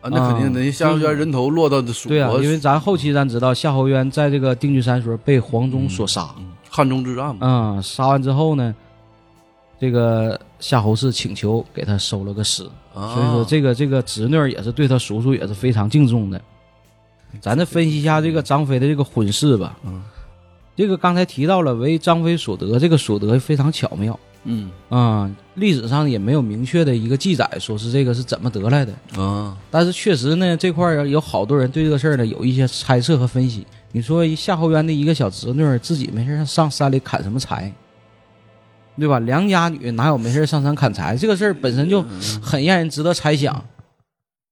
[0.00, 8.74] 啊，那肯定的，夏侯渊人头落到的蜀对啊，国，因为咱后期咱知道夏侯渊在这个定军山时候被黄忠所杀，嗯汉中之战嘛，嗯，杀完之后呢，
[9.78, 16.40] 这个夏侯氏请求给他收了个尸，啊所以说这个这个侄女儿也是对他叔叔也是非常敬重的。
[17.40, 19.76] 咱再分析一下这个张飞的这个婚事吧。
[19.84, 20.02] 嗯，
[20.74, 24.18] 这个刚才提到了为张飞所得，这个所得非常巧妙。
[24.48, 29.20] 嗯啊、历史上也没有明确的一个记载，说是这个是怎么得来的。
[29.20, 33.66] 啊，但是确实呢，这块儿有好多人对这个事儿呢有一些猜测和分析。
[33.90, 37.70] 你说夏侯渊的一个小侄女儿自己没事儿上山里砍什么柴，
[38.98, 39.18] 对吧？
[39.20, 41.16] 良家女哪有没事上山砍柴？
[41.16, 42.04] 这个事儿本身就
[42.42, 43.64] 很让人值得猜想。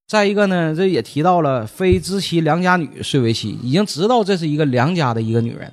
[0.06, 5.72] 再一个呢，这也提到了非知其良家女遂为妻，已经知道这是一个良家的一个女人。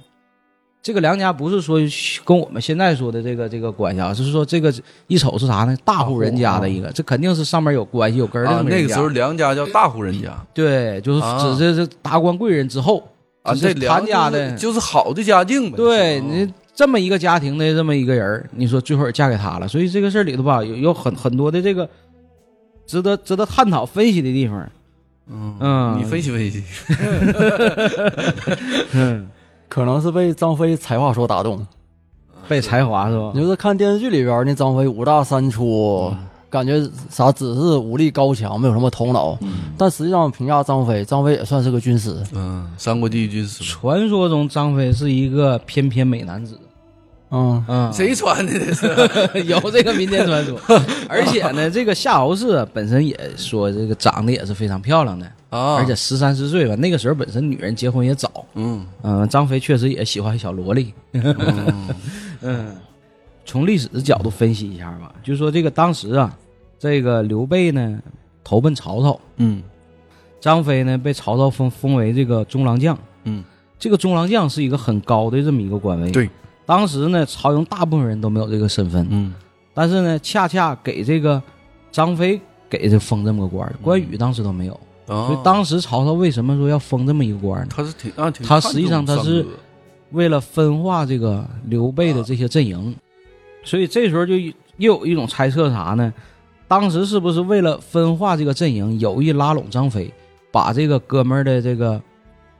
[0.82, 1.80] 这个良家不是说
[2.26, 4.74] 跟我们现在说的这个这个关系啊，就是说这个
[5.06, 5.78] 一瞅是啥呢？
[5.86, 13.08] 大户人家的一个，这肯定是上面有关系有根儿那个时候良家叫大户人家对，就是啊指这是达官贵人之后
[13.44, 21.88] 啊，这良家的，就是就是好的家境呗，对啊你这么一个家庭的这么一个人儿，你说最后也嫁给他了，所以这个事儿里头吧，有有很很多的这个
[22.88, 24.68] 值得值得探讨分析的地方。
[25.30, 26.64] 嗯嗯你分析分析，
[28.94, 29.30] 嗯，
[29.70, 31.64] 可能是被张飞才华所打动。
[32.48, 33.42] 被才华是吧你？
[33.42, 36.12] 就是看电视剧里边那张飞五大三粗，
[36.50, 39.38] 感觉啥只是武力高强，没有什么头脑。
[39.78, 42.18] 但实际上评价张飞，张飞也算是个军师。
[42.34, 46.60] 嗯，三国第一军师，传说中张飞是一个翩翩美男子，
[47.32, 48.52] 嗯，嗯，谁穿的？
[48.54, 49.44] 这是？
[49.46, 50.60] 有这个民间传说，
[51.10, 58.86] 而且呢，这个夏侯氏本身也说这个长得也是非常漂亮的，啊，而且十三四岁吧，那个时候本身女人结婚也早，嗯。
[59.04, 60.94] 嗯，张飞确实也喜欢小萝莉，
[62.42, 62.76] 嗯，
[63.46, 66.38] 从历史的角度分析一下吧，就说这个当时啊，
[66.78, 68.00] 这个刘备呢
[68.44, 69.64] 投奔曹操，嗯。
[70.40, 73.44] 张飞呢被曹操封封为这个中郎将，嗯，
[73.78, 76.28] 这个中郎将是一个很高的这么一个官位，对，
[76.72, 79.34] 当时呢曹营大部分人都没有这个身份，嗯。
[79.74, 81.42] 但是呢恰恰给这个
[81.92, 84.74] 张飞给这封这么个官儿，关羽当时都没有，
[85.06, 87.68] 啊，所以当时曹操为什么说要封这么一个官呢？
[87.70, 89.46] 他是挺啊挺他实际上他是
[90.12, 92.96] 为了分化这个刘备的这些阵营，
[93.66, 96.14] 所以这时候就又有一种猜测啥呢？
[96.70, 100.10] 当时是不是为了分化这个阵营，有意拉拢张飞，
[100.54, 102.02] 把这个哥们儿的这个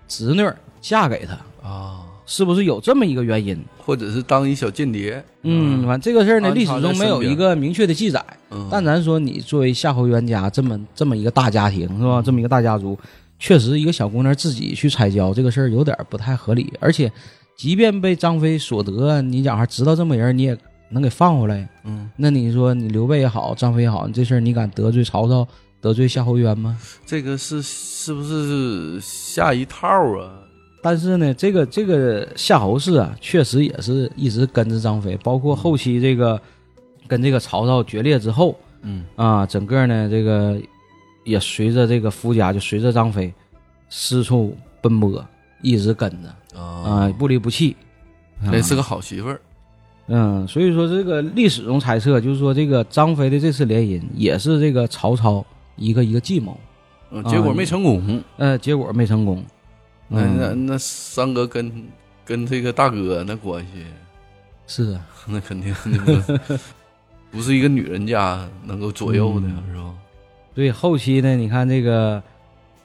[0.06, 0.46] 侄女
[0.82, 1.70] 嫁给他？
[1.70, 3.58] 啊，是不是有这么一个原因？
[3.78, 8.24] 或者是当一小间谍，嗯，反正这个事儿呢，历史中没有一个明确的记载。
[8.52, 12.22] 嗯，但咱说，你作为夏侯渊家这么这么一个大家庭是吧？
[12.22, 12.98] 这么一个大家族，
[13.40, 16.72] 确实一个小姑娘自己去采交这个事儿有点不太合理。
[16.80, 17.12] 而且，
[17.58, 20.58] 即便被张飞所得，你讲还知道这么人，你也
[20.90, 21.68] 能给放回来。
[21.84, 25.48] 嗯，那你说你刘备也好，张飞也好，你这事儿你敢得罪曹操，
[25.82, 26.78] 得罪夏侯渊吗？
[27.06, 30.41] 这个是是不是下一套啊？
[30.82, 36.42] 但是呢，这个这个夏侯氏啊，确实也是一直跟着张飞，包括后期这个
[37.08, 40.60] 跟这个曹操决裂之后嗯啊，整个呢这个
[41.24, 43.32] 也随着这个夫家就随着张飞
[43.90, 45.24] 四处奔波，
[45.62, 47.76] 一直跟着啊，不离不弃。
[48.44, 49.40] 那是个好媳妇儿，
[50.08, 56.58] 嗯，所以说这个历史中猜测，就是说这个张飞的这次联姻也是这个曹操一个一个计谋，
[57.12, 58.24] 嗯，结果没成功。
[58.38, 59.44] 呃，结果没成功。
[60.14, 61.72] 那那嗯，那三哥跟
[62.26, 63.86] 跟这个大哥那关系，
[64.68, 66.58] 是啊， 那肯定那不
[67.32, 69.94] 不是一个女人家能够左右的，嗯是吧？
[70.54, 72.22] 对，后期呢，你看这个，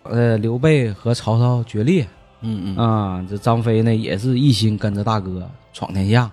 [0.04, 2.06] 呃，刘备和曹操决裂
[2.42, 6.30] 嗯嗯，啊，这张飞呢也是一心跟着大哥闯天下，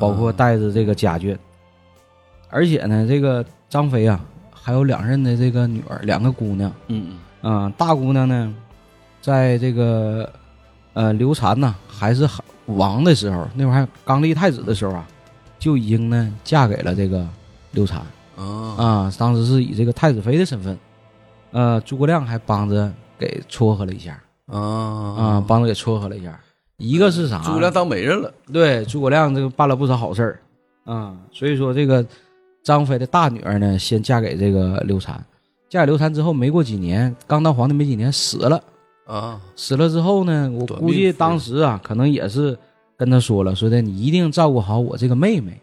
[0.00, 1.36] 包括带着这个家眷。
[2.48, 4.18] 而且呢，这个张飞啊，
[4.50, 6.72] 还有两任的这个女儿，两个姑娘。
[6.88, 8.54] 嗯啊、大姑娘呢，
[9.22, 10.30] 在这个
[10.92, 12.28] 呃刘禅呢还是
[12.66, 15.08] 王的时候，那会儿还刚立太子的时候啊，
[15.58, 17.26] 就已经呢嫁给了这个
[17.70, 18.02] 刘禅
[18.36, 19.10] 啊。
[19.16, 20.76] 当时是以这个太子妃的身份，
[21.52, 26.38] 呃，诸葛亮还帮着给撮合了一下啊啊，帮着给撮合了一下。
[26.78, 27.40] 一个是啥？
[27.44, 30.40] 诸葛亮当媒人了，对诸葛亮这个办了不少好事儿
[30.84, 32.04] 啊，所以说这个
[32.64, 35.24] 张飞的大女儿呢，先嫁给这个刘禅，
[35.68, 38.60] 嫁给刘禅之后，没过几年，刚当皇帝没几年死了。
[39.12, 42.58] 啊死了之后呢，我估计当时啊，可能也是
[42.96, 45.60] 跟他说了，说的你一定照顾好我这个妹妹，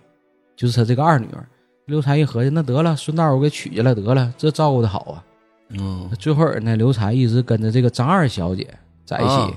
[0.56, 1.48] 就是他这个二女儿。
[1.86, 5.24] 刘禅一合计，那得了，顺道我给娶下来得了，这照顾的好啊。
[5.70, 8.68] 嗯最后儿呢，刘禅一直跟着这个张二小姐
[9.04, 9.52] 在一起，啊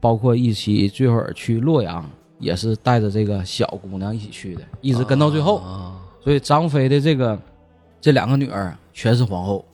[0.00, 5.58] 包括一起最后儿去洛阳，也是带着这个小姑娘一起去的，一直跟到最后。
[5.58, 7.38] 啊所以张飞的这个
[8.00, 9.64] 这两个女儿啊全是皇后，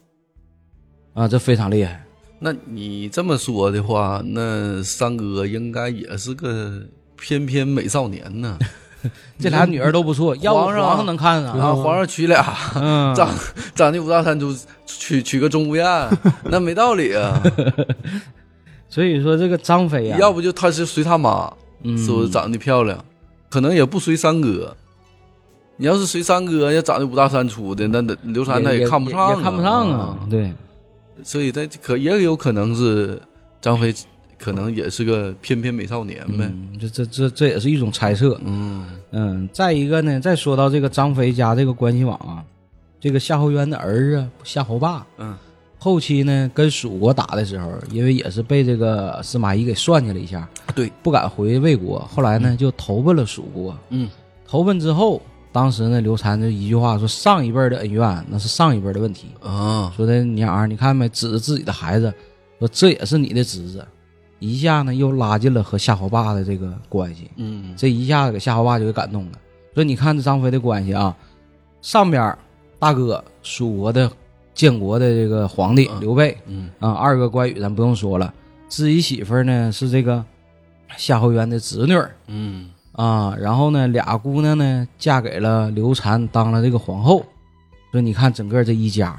[1.13, 2.04] 啊，这非常厉害。
[2.45, 6.79] 那你这么说的话，那三哥应该也是个
[7.17, 8.59] 翩翩美少年呢。
[9.39, 13.29] 这俩女儿都不错， 要不皇上皇上能看上啊，皇上娶俩，嗯，长
[13.73, 14.55] 长得五大三粗，
[14.85, 15.85] 娶娶个钟无艳，
[16.45, 17.41] 那没道理啊。
[18.89, 21.51] 所以说这个张飞啊、要不就他是随他妈，
[21.83, 23.03] 是不是长得漂亮，
[23.49, 24.77] 可能也不随三哥。
[25.77, 30.17] 你要是随三哥，要长得五大三粗的，那那刘禅他也看不上、也看不上啊。
[30.29, 30.53] 对，
[31.23, 33.21] 所以他可也有可能是
[33.61, 33.93] 张飞，
[34.37, 36.49] 可能也是个翩翩美少年呗。
[36.51, 38.39] 嗯，这这这这也是一种猜测。
[38.43, 42.43] 嗯嗯，再一个呢，再说到这个张飞家这个关系网啊，
[42.99, 45.35] 这个夏侯渊的儿子夏侯霸，嗯
[45.77, 53.77] 后期呢跟蜀国打的时候，因为也是被这个司马懿给算计了一下，对，不敢回魏国，后来呢就投奔了蜀国。
[53.89, 54.09] 嗯
[54.47, 55.21] 投奔之后，
[55.55, 62.13] 当时呢刘禅就一句话说：“上一辈儿的恩怨那是上一辈儿的问题。”啊，说的娘儿，你看没，指着自己的孩子，
[62.59, 63.87] 说这也是你的侄子，
[64.39, 67.73] 一下呢又拉近了和夏侯霸的这个关系，嗯。
[67.77, 69.31] 这一下子给夏侯霸就给感动了。
[69.73, 71.15] 所以你看这张飞的关系啊，
[71.81, 72.37] 上边儿
[72.77, 74.11] 大哥蜀国的
[74.53, 76.69] 建国的这个皇帝嗯刘备嗯。
[76.81, 78.33] 啊，二哥关羽咱不用说了，
[78.67, 80.21] 自己媳妇儿呢是这个
[80.97, 82.13] 夏侯渊的侄女儿。
[82.27, 87.25] 嗯啊，然后呢俩姑娘呢嫁给了刘禅当了这个皇后，
[87.91, 89.17] 所以你看整个这一家。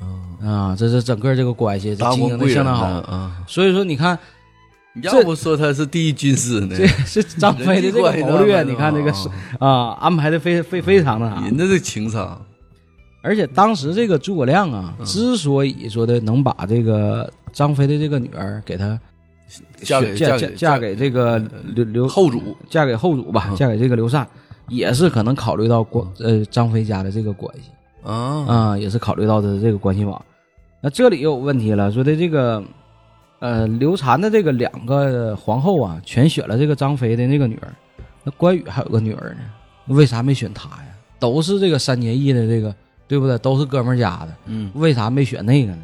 [0.00, 0.06] 啊，
[0.42, 2.86] 啊，这是整个这个关系这达经营的相当好。
[2.86, 3.36] 啊。
[3.46, 4.18] 所以说，你看，
[5.02, 9.28] 要不说他是第一军师呢，这 是张飞的这个谋略，你看这个是
[9.58, 11.42] 啊，安排的非非非常的好。
[11.42, 12.40] 人家这情商，
[13.22, 18.98] 而且当时这个诸葛亮啊，嗯之所以说的能把这个张飞的这个女儿给他
[19.82, 21.38] 嫁给嫁嫁给嫁给这个
[21.74, 24.26] 刘刘后主，嫁给后主吧，嗯嫁给这个刘禅，
[24.68, 27.70] 也是可能考虑到关呃张飞家的这个关系。
[28.02, 30.20] 啊啊，也是考虑到的这个关系网。
[30.80, 32.62] 那这里又有问题了，说的这个，
[33.40, 37.68] 呃，刘禅的这个两个皇后啊，全选了这个张飞的那个女儿，
[38.24, 40.86] 那关羽还有个女儿呢，为啥没选他呀？
[41.18, 42.74] 都是这个三结义的这个，
[43.06, 43.36] 对不对？
[43.38, 45.82] 都是哥们儿家的，嗯为啥没选那个呢？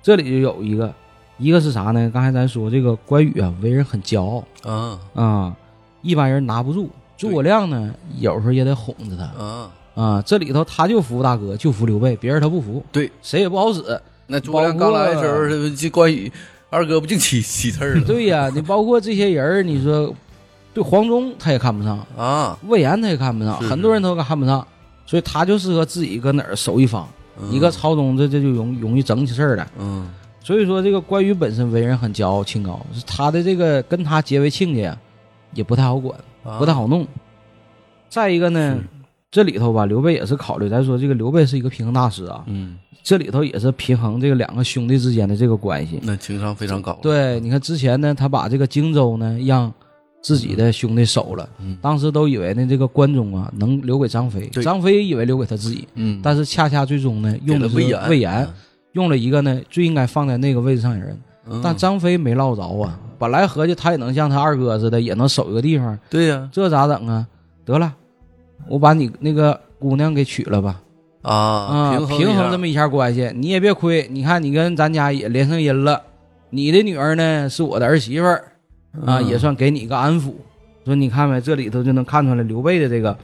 [0.00, 0.94] 这里就有一个，
[1.38, 2.10] 一个是啥呢？
[2.12, 5.56] 刚才咱说这个关羽啊，为人很骄傲啊啊，
[6.02, 6.88] 一般人拿不住。
[7.16, 9.24] 诸葛亮呢，有时候也得哄着他。
[9.42, 13.82] 啊，啊，这里头他就服大哥，就服刘备，别人他不服，对，谁也不好使。
[14.26, 16.30] 那诸葛亮刚来的时候，这这关羽
[16.70, 20.12] 二哥不净起起刺儿了对呀、你包括这些人儿，你说
[20.72, 22.58] 对黄忠他也看不上，啊？
[22.66, 24.66] 魏延他也看不上，很多人都看不上，
[25.06, 27.08] 所以他就适合自己搁哪儿守一方。
[27.50, 29.66] 一个朝中这这就容容易整起事儿来。
[29.78, 30.08] 嗯
[30.44, 34.94] 所以说，这个关羽本身为人很骄傲清高，是他的这个跟他结为亲家
[35.54, 36.58] 也不太好管，啊。
[36.58, 37.06] 不太好弄。
[38.10, 38.78] 再一个呢，
[39.30, 45.98] 这里头吧，刘备也是考虑，咱说这个刘备是一个平衡大师啊，嗯，这里头也是平衡这个两个兄弟之间的这个关系。
[46.02, 49.72] 那情商非常高。，对，你看之前呢，他把这个荆州呢让
[50.20, 51.78] 自己的兄弟守了，嗯。
[51.80, 58.46] 当时都以为呢这个关中啊能留给张飞，张飞也以为留给他自己，嗯，但是恰恰最终呢用的是魏延，魏延，
[58.94, 61.16] 用了一个呢最应该放在那个位置上的人，
[61.48, 62.98] 嗯但张飞没落着啊。
[63.16, 67.26] 本来合计他也能像他二哥似的，也能守一个地方，对呀这咋整啊？
[67.64, 67.94] 得了，
[68.68, 70.80] 我把你那个姑娘给娶了吧，
[71.22, 74.06] 啊，啊，平衡平衡这么么一下关系，你也别亏。
[74.10, 76.02] 你看你跟咱家也连上姻了，
[76.50, 78.52] 你的女儿呢是我的儿媳妇儿
[79.06, 80.32] 啊，嗯也算给你一个安抚。
[80.84, 83.16] 说你看没，这里头就能看出来刘备的这个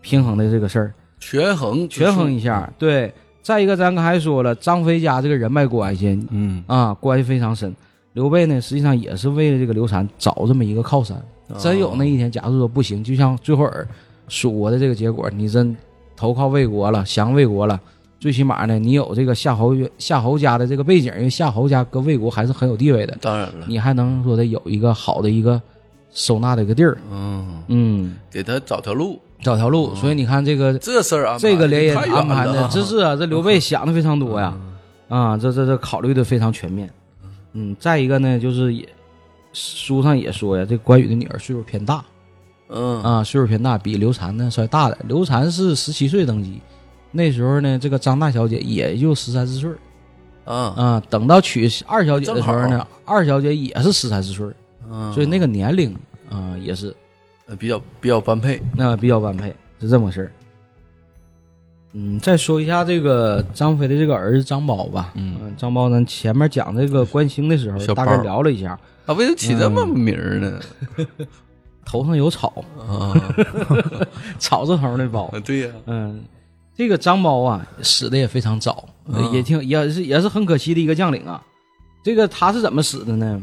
[0.00, 2.70] 平衡的这个事儿，权衡权衡一下。
[2.78, 3.12] 对，
[3.44, 7.72] 再一个咱刚才说了，张飞家这个人脉关系嗯，啊，关系非常深。
[8.14, 11.14] 刘备呢，实际上也是为了这个刘禅找这么一个靠山。
[11.48, 13.86] 哦真有那一天，假如说不行，就像最后儿
[14.28, 15.76] 蜀国的这个结果，你真
[16.16, 17.78] 投靠魏国了，降魏国了，
[18.18, 25.60] 最起码呢，你有这个夏侯夏侯家的这个背景，因为夏侯家跟魏国还是很有地位的，当然了，你还能说的有一个好的一个
[26.14, 29.94] 收纳的一个地儿，嗯，嗯，给他找条路，找条路。
[29.94, 34.52] 所以你看这个这事儿啊这个连夜安排的，这是啊，这刘备想的非常多呀，
[35.08, 36.90] 啊，这这这考虑的非常全面。
[37.52, 38.88] 嗯，再一个呢，就是也
[39.52, 42.04] 书上也说呀，这关羽的女儿岁数偏大。
[42.68, 43.00] 嗯。
[43.02, 44.98] 啊，岁数偏大，比刘禅呢稍微大点。
[45.06, 46.60] 刘禅是十七岁登基，
[47.12, 49.70] 那时候呢，这个张大小姐也就十三四岁
[50.44, 50.74] 啊。
[50.76, 51.02] 啊。
[51.08, 54.48] 等到娶二小姐的时候呢，二小姐也是十三四岁，
[54.90, 55.94] 嗯，所以那个年龄
[56.28, 56.92] 啊也是
[57.46, 60.32] 呃比较比较般配，那比较般配，是这么回事儿。
[61.92, 65.12] 嗯，再说一下这个张飞的这个儿子张苞吧。
[65.14, 70.60] 嗯张苞咱前面讲这个关兴的时候，大概聊了一下，啊，为什么起这么名儿呢？
[71.84, 73.14] 头上有草，啊，
[74.40, 75.32] 草字头的包。
[75.44, 76.24] 对呀，嗯，
[76.74, 81.40] 这个张苞啊，死的也非常早，嗯也挺也是也是很可惜的一个将领啊。
[82.02, 83.40] 这个他是怎么死的呢？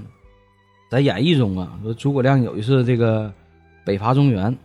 [0.89, 3.31] 在演义中啊，说诸葛亮有一次这个
[3.83, 4.55] 北伐中原，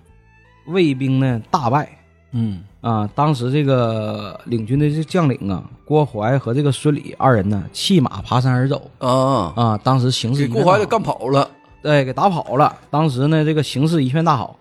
[0.66, 1.88] 魏兵呢大败，
[2.32, 9.80] 嗯啊，当时这个领军的这将领啊，郭淮和这个孙礼二人呢，弃马爬山而走啊，啊。
[9.82, 11.50] 当时形势给郭淮给干跑了，
[11.82, 12.76] 对，给打跑了。
[12.90, 14.56] 当时呢，这个形势一片大好。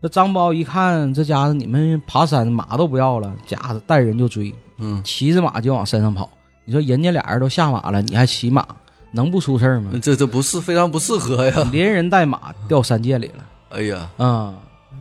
[0.00, 6.30] 那张苞一看，这家伙你们爬山马都不要了，家伙带人就追，嗯，骑着马就往山上跑。
[6.64, 8.64] 你说人家俩人都下马了，你还骑马，
[9.10, 9.90] 能不出事儿吗？
[10.00, 14.54] 这这不是非常不适合呀，连人带马掉山涧里了哎呀，啊！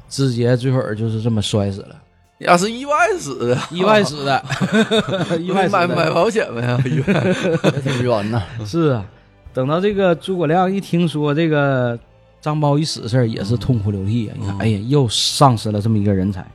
[0.10, 1.96] 直接最后就是这么摔死了，
[2.40, 4.44] 要是意外死的，意外死的，
[5.40, 5.88] 意外死的。
[5.88, 7.34] 买买保险呗呀，意外
[7.82, 8.44] 挺冤呐。
[8.66, 9.06] 是啊，
[9.54, 11.98] 等到这个诸葛亮一听说这个
[12.42, 14.36] 张苞一死事儿，也是痛哭流涕啊！
[14.40, 14.60] 你看，嗯。
[14.60, 16.46] 哎呀，又丧失了这么一个人才，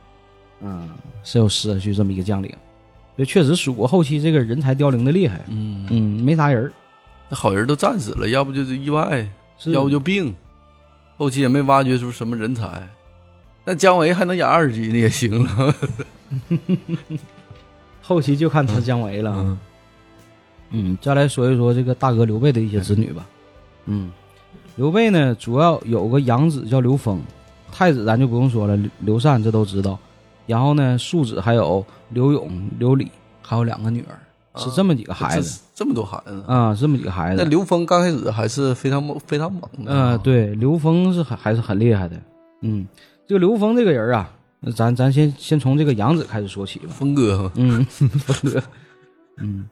[0.61, 0.89] 嗯，
[1.23, 2.51] 是又失去这么一个将领，
[3.17, 6.71] 这确实蜀国后期这个人才凋零的厉害，嗯，嗯，没啥人儿，
[7.29, 9.27] 那好人都战死了，要不就是意外，
[9.65, 10.33] 要不就病，
[11.17, 12.87] 后期也没挖掘出什么人才。
[13.65, 15.75] 那姜维还能演二级呢，也行了。
[18.01, 19.37] 后期就看他姜维了啊。
[19.39, 19.59] 嗯
[20.75, 23.23] 嗯，再来说一说这个大哥刘备的一些子女吧。
[23.85, 24.11] 嗯，
[24.75, 27.21] 刘备呢，主要有个养子叫刘封，
[27.71, 29.99] 太子咱就不用说了，刘刘禅这都知道。
[30.47, 33.11] 然后呢，庶子还有刘勇、刘礼，
[33.43, 34.19] 还有两个女儿，
[34.55, 37.41] 是这么几个孩子这这么多孩子，啊，这么几个孩子。
[37.41, 39.91] 那刘峰刚开始还是非常猛，非常猛的。
[39.91, 42.15] 啊，，对，刘峰是还还是很厉害的。
[42.61, 42.87] 嗯，
[43.27, 44.29] 这个刘峰这个人啊，
[44.59, 46.85] 那咱咱先先从这个杨子开始说起吧。
[46.89, 48.61] 峰哥，嗯， 峰哥，
[49.37, 49.67] 嗯，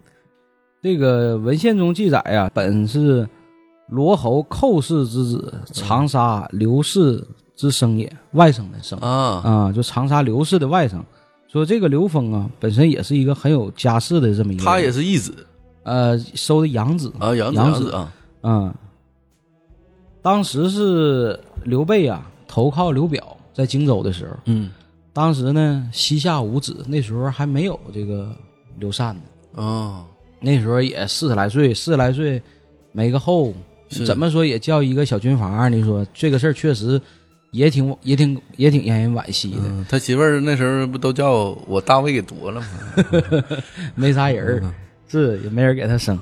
[0.82, 3.28] 这个文献中记载呀、本是
[3.88, 7.24] 罗侯寇氏之子，长沙刘氏
[7.56, 11.00] 之生也，外甥的生啊，啊，就长沙刘氏的外甥。
[11.52, 15.46] 说这个刘封啊，本身也是一个很有家世的这么一个人，他也是义子。
[15.84, 18.74] 呃收的养子啊，养子啊，嗯，
[20.22, 24.72] 当时是刘备啊投靠刘表，在荆州的时候，嗯。
[25.14, 28.34] 当时呢膝下无子，那时候还没有这个
[28.80, 29.62] 刘禅呢。
[29.62, 30.06] 啊，
[30.40, 32.42] 那时候也四十来岁，四十来岁
[32.94, 33.54] 没个后，
[34.06, 35.68] 怎么说也叫一个小军阀。
[35.68, 37.02] 你说这个事儿确实
[37.52, 42.68] 也挺也挺也挺让人惋惜的，嗯，他媳妇儿那时候不都叫我大卫给夺了吗？
[43.96, 44.74] 没啥人儿，
[45.08, 46.18] 是也没人给他生。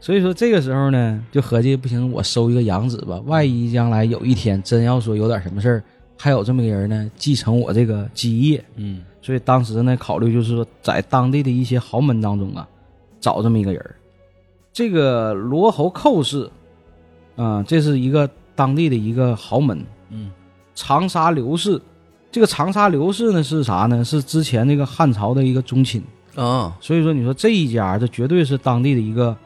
[0.00, 5.82] 所以说这个时候呢，就合计不行，我收一个养子吧，万一将来有一天真要说有点什么事儿，
[6.16, 8.64] 还有这么个人呢继承我这个基业。
[8.76, 12.66] 嗯所以当时呢，考虑就是说，在当地的一些豪门当中啊，
[13.20, 13.94] 找这么一个人儿。
[14.72, 16.50] 这个罗侯寇氏，
[17.36, 19.84] 啊、这是一个当地的一个豪门。
[20.08, 20.30] 嗯
[20.74, 21.80] 长沙刘氏，
[22.30, 24.04] 这个长沙刘氏呢是啥呢？
[24.04, 26.02] 是之前那个汉朝的一个宗亲。
[26.36, 29.36] 啊，所以说，你说这一家，这绝对是当地的一个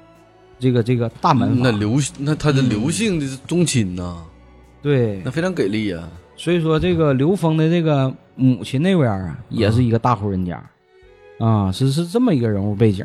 [0.59, 1.59] 这个这个大门。
[1.61, 4.19] 那刘那他的刘姓的宗亲呐，
[4.83, 6.07] 对那，非常给力呀。
[6.37, 10.63] 所以说这个刘封的这个母亲那边啊，也是一个大户人家，
[11.39, 13.05] 啊，是是这么一个人物背景。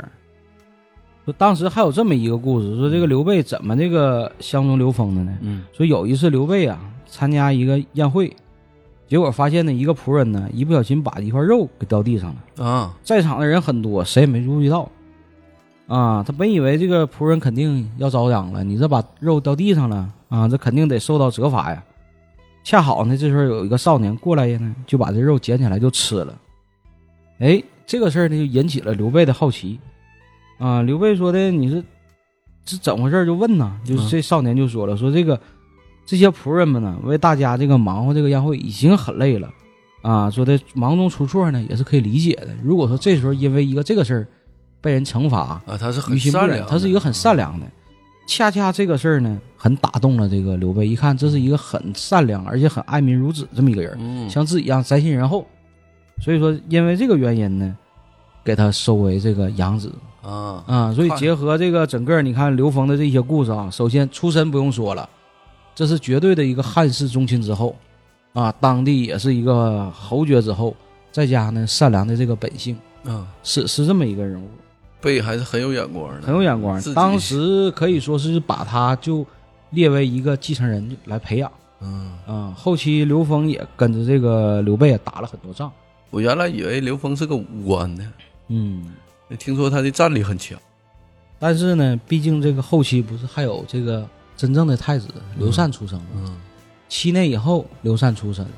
[1.23, 5.37] 说当时还有这么一个故事，说这个刘备怎么这个相中刘封的呢？
[5.41, 6.77] 嗯说有一次刘备啊
[7.09, 8.35] 参加一个宴会，
[9.07, 14.89] 结果发现呢一个仆人呢一不小心把一块肉给掉地上了，啊，在场的人很多，谁也没注意到。
[15.87, 21.83] 啊，他本以为这个仆人肯定要遭殃了，你这把肉掉地上了啊，这肯定得受到责罚呀。
[22.63, 26.37] 恰好呢，这时候有一个少年过来呢，就把这肉捡起来就吃了。
[27.39, 29.79] 哎，这个事儿呢就引起了刘备的好奇。
[30.59, 31.83] 啊，刘备说的你是
[32.63, 33.25] 这怎么回事？
[33.25, 35.39] 就问呢，就是这少年就说了，说这个
[36.09, 39.47] 这些仆人们呢，为大家这个忙活这个宴会已经很累了，
[40.01, 42.47] 啊，说的忙中出错呢，也是可以理解的。
[42.63, 44.27] 如果说这时候因为一个这个事儿
[44.81, 47.67] 被人惩罚，啊，他是很善良的，他是一个很善良的。
[48.27, 50.87] 恰恰这个事儿呢，很打动了这个刘备。
[50.87, 55.45] 一看，这是一个很善良而且很爱民如子这么一个人，嗯，像自己一样宅心仁厚。
[56.23, 57.77] 所以说，因为这个原因呢，
[58.43, 59.93] 给他收为这个养子
[60.23, 60.91] 啊，啊。
[60.91, 65.07] 所以结合这个整个，你看刘封的这些故事啊，首先出身不用说了，
[65.79, 67.73] 这是绝对的一个汉室宗亲之后
[68.33, 70.75] 啊，当地也是一个侯爵之后，
[71.09, 74.45] 再加上呢善良的这个本性，啊，是是这么一个人物。
[74.99, 79.25] 贝还是很有眼光的，很有眼光当时可以说是把他就
[79.69, 81.49] 列为一个继承人来培养。
[81.79, 85.71] 嗯，啊、后期刘封也跟着这个刘备也打了很多仗。
[86.09, 88.03] 我原来以为刘峰是个武官呢，
[88.49, 88.83] 嗯，
[89.37, 90.59] 听说他的战力很强，
[91.39, 94.05] 但是呢，毕竟这个后期不是还有这个
[94.39, 96.05] 真正的太子刘禅出生了？
[96.15, 96.37] 嗯，
[96.87, 98.51] 七年以后，刘禅出生了。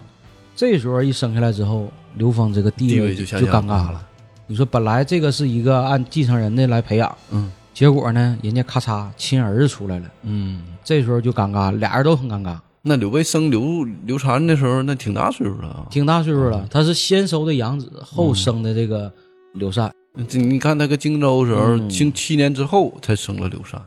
[0.55, 4.07] 这时候一生下来之后，刘封这个地地位位就尴尬了。
[4.45, 7.51] 你说本来这个是一个按继承人的来培养，嗯。
[7.73, 12.59] 结果呢，人家咔嚓亲儿子出来了，嗯，这时候就尴尬，俩人都很尴尬。
[12.83, 16.51] 那刘备生刘刘禅的时候，那挺大岁数了啊，挺大岁数嗯。
[16.51, 19.11] 了，他是先收的养子，后生的这个
[19.53, 19.91] 刘禅，
[20.27, 21.89] 这你看那个荆州时候，嗯。
[21.89, 23.81] 经七年之后才生了刘禅，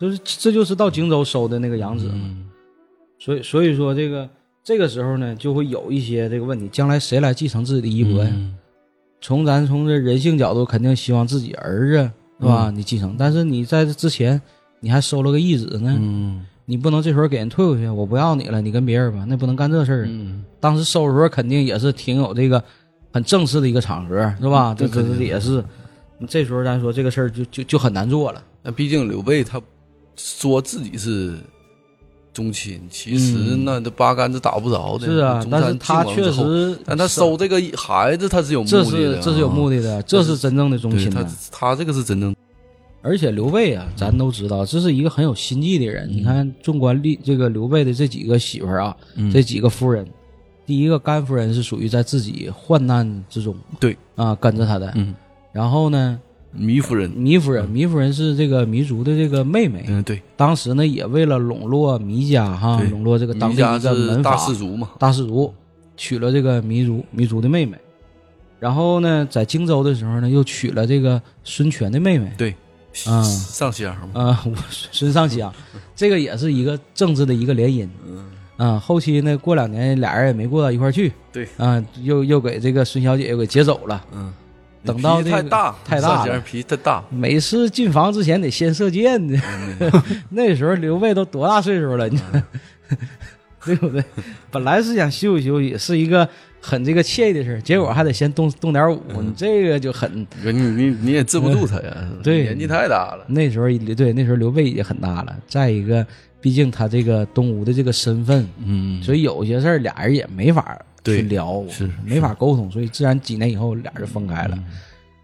[0.00, 2.14] 就是这就是到荆州收的那个养子嘛。
[2.16, 2.46] 嗯
[3.18, 4.26] 所以所以说这个
[4.64, 8.30] 这个时候呢，就会有一些这个问题，将来谁来继承自己的衣钵呀？
[8.32, 8.56] 嗯
[9.20, 12.70] 从咱从这人性角度，肯定希望自己儿子是吧？
[12.74, 14.40] 你继承，但是你在这之前
[14.80, 20.08] 你还收了个义子呢，嗯你不能这时候给人退回去，我不要你了，你跟别人吧，那不能干这事儿
[20.58, 22.64] 当时收的时候肯定也是挺有这个
[23.12, 24.74] 很正式的一个场合，是吧？
[24.74, 25.62] 这这这也是，
[26.26, 28.42] 这时候咱说这个事儿就就就很难做了。
[28.62, 29.60] 那毕竟刘备他
[30.22, 31.38] 说自己是
[32.32, 35.06] 宗亲，其实嗯那这八竿子打不着的。
[35.06, 41.26] 是啊，但是他确实，但他收这个孩子，他是有目这的的这是有目的的，这是真正的忠亲他。
[41.50, 42.34] 他这个是真正
[43.02, 46.06] 而且刘备啊，咱都知道，这是一个很有心计的人。
[46.12, 50.06] 你看，纵观历这个刘备的这几个媳妇儿啊，嗯这几个夫人，
[50.66, 54.92] 第一个甘夫人是属于在自己患难之中，对啊，跟着他的。
[54.96, 55.14] 嗯
[55.52, 56.20] 然后呢，
[56.56, 65.54] 糜夫人，糜夫人，糜夫人是这个糜族的这个妹妹，嗯对，当时呢也为了笼络糜家哈，笼络这个当糜地一个家是大门阀氏族嘛，大氏族，
[65.96, 67.78] 娶了这个糜族糜族的妹妹。
[68.58, 72.54] 然后呢，在荆州的时候呢，又娶了这个孙权的妹妹，对，
[73.06, 73.22] 啊。
[73.22, 74.52] 上香嘛，啊，我
[74.90, 75.52] 孙尚香，
[75.94, 77.88] 这个也是一个政治的一个联姻。
[78.06, 78.26] 嗯。
[78.56, 81.10] 啊，后期呢，过两年俩人也没过到一块儿去。
[81.32, 84.04] 对，啊，又又给这个孙小姐又给接走了。
[84.12, 84.30] 嗯，
[84.84, 86.26] 等到太大太大
[87.10, 89.40] 每次进房之前得先射箭呢，
[90.30, 92.08] 那时候刘备都多大岁数了？
[93.62, 94.02] 对不对？
[94.50, 96.26] 本来是想休息休息，是一个
[96.62, 102.44] 很这个惬意的事儿，结果还得先动动点武，你这个就很你你你也治不住他呀，对。
[102.44, 105.36] 年纪太大了，那时候对那时候刘备也很大了。
[105.46, 106.04] 再一个，
[106.40, 111.92] 毕竟他这个东吴的这个身份，嗯，所以有些事儿俩人也没法去对聊，是是。
[112.04, 114.58] 没法沟通，所以自然几年以后俩人分开了。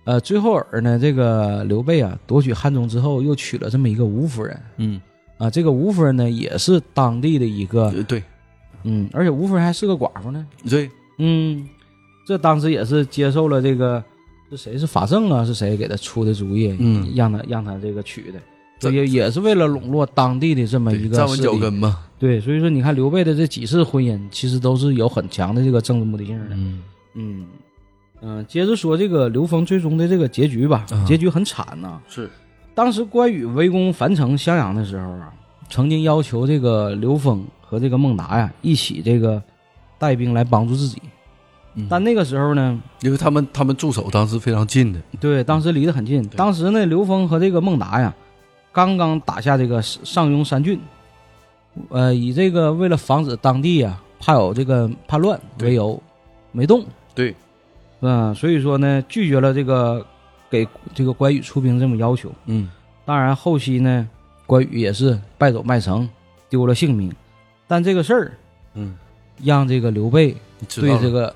[0.05, 4.61] 呃，最后儿呢，这个刘备啊夺取汉中之后，又娶了这么一个吴夫人。
[4.77, 5.01] 嗯，
[5.37, 5.51] 啊。
[5.51, 8.23] 这个吴夫人呢，也是当地的一个，呃对。
[8.85, 11.69] 嗯，而且吴夫人还是个寡妇呢，对，嗯，
[12.25, 14.03] 这当时也是接受了这个
[14.49, 17.13] 是谁是法正啊，是谁给他出的主意，嗯。
[17.17, 26.55] 让他让他这个娶的，这也也是为了笼络当地的这么一个站稳脚跟嘛，对，所以说你看刘备的这几次婚姻，其实都是有很强的这个政治目的性的。
[26.55, 26.83] 嗯
[27.15, 27.47] 嗯
[28.23, 32.29] 嗯、接着说这个刘封最终的这个结局吧，啊结局很惨呐、是，
[32.75, 35.33] 当时关羽围攻樊城襄阳的时候啊，
[35.71, 39.43] 曾经要求这个刘封和这个孟达呀一起这个
[39.99, 41.01] 带兵来帮助自己，
[41.75, 46.27] 嗯但那个时候呢，因为他们他们驻守当时非常近的，对，当时离得很近。
[46.29, 48.15] 当时呢，刘封和这个孟达呀，
[48.77, 50.79] 刚刚打下这个上庸三郡，
[51.89, 55.99] 呃，以这个为了防止当地啊怕有这个叛乱为由，
[56.53, 56.85] 没动。
[57.15, 57.35] 对，
[58.01, 60.05] 嗯，所以说呢，拒绝了这个
[60.51, 62.31] 给这个关羽出兵这么要求。
[62.45, 62.69] 嗯
[63.07, 64.07] 当然，后期呢，
[64.45, 66.07] 关羽也是败走麦城，
[66.51, 67.11] 丢了性命。
[67.67, 68.33] 但这个事儿
[68.75, 68.95] 嗯，
[69.43, 70.37] 让这个刘备
[70.69, 71.35] 对这个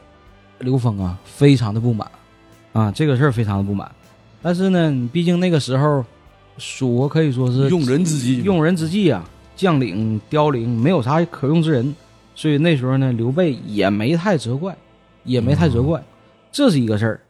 [0.58, 2.06] 刘封啊非常的不满
[2.74, 3.90] 啊，这个事儿非常的不满。
[4.42, 6.04] 但是呢，你毕竟那个时候
[6.60, 11.94] 蜀国可以说是用人之际，用人之际啊，将领凋零，没有啥可用之人，
[12.34, 14.76] 所以那时候呢，刘备也没太责怪，
[15.24, 16.00] 也没太责怪，
[16.52, 17.20] 这是一个事儿。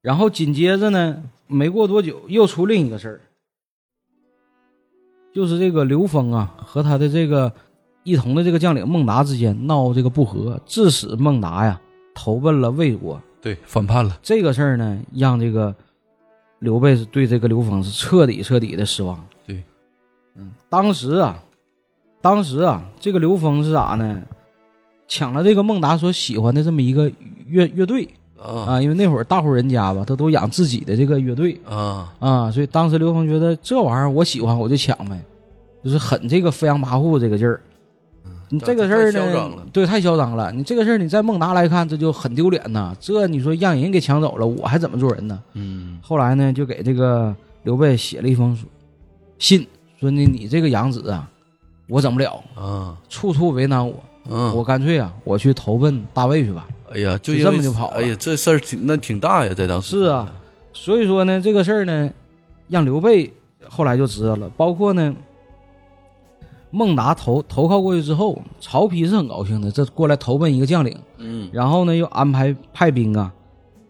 [0.00, 3.20] 然后紧接着呢，没过多久又出另一个事儿，
[5.34, 7.52] 就是这个刘封啊和他的这个
[8.04, 11.80] 一同的这个将领孟达之间闹这个不和，致使孟达呀
[12.14, 13.20] 投奔了魏国。
[13.40, 14.18] 对，反叛了。
[14.22, 15.74] 这个事儿呢，让这个
[16.60, 19.18] 刘备是对这个刘封是彻底彻底的失望。
[19.46, 19.62] 对，
[20.36, 21.42] 嗯，当时啊，
[22.20, 24.22] 当时啊，这个刘封是啥呢？
[25.06, 27.10] 抢了这个孟达所喜欢的这么一个
[27.46, 28.06] 乐乐队
[28.38, 35.18] 啊啊，因为那会儿大户人家吧，他都养自己的这个乐队啊啊，所以当时刘封觉得这玩意儿我喜欢，我就抢呗，
[35.82, 37.60] 就是很这个飞扬跋扈这个劲儿。
[38.50, 40.50] 你这个事儿呢对，太嚣张了。
[40.52, 42.96] 你这个事儿，你在孟达来看，这就很丢脸呐。
[42.98, 45.38] 这你说让人给抢走了，我还怎么做人呢？
[45.54, 47.34] 嗯后来呢，就给这个
[47.64, 48.58] 刘备写了一封
[49.38, 49.66] 信，
[50.00, 51.28] 说呢，你这个养子啊，
[51.88, 53.94] 我整不了，啊处处为难我，
[54.28, 56.66] 嗯，我干脆啊，我去投奔大卫去吧。
[56.90, 60.32] 哎呀，就就这么就跑了哎呀，这事儿挺那挺大呀，在当时是啊，
[60.72, 62.10] 所以说呢，这个事儿呢，
[62.68, 63.30] 让刘备
[63.68, 64.48] 后来就知道了。
[64.56, 65.14] 包括呢，
[66.70, 73.32] 孟达投投靠过去之后，曹丕是很高兴的，这过来投奔一个将领，嗯然后呢又安排派兵啊，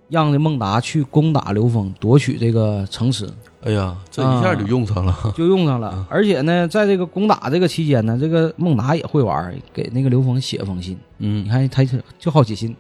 [0.09, 3.29] 让这孟达去攻打刘封，夺取这个城池，
[3.62, 5.14] 哎呀，这一下就用上了。
[5.37, 6.07] 就用上了。
[6.09, 10.97] 而且呢，在这个攻打这个期间呢，这个孟达也会玩，给那个刘封写封信。
[11.18, 12.74] 嗯你嗯看他就就好写信，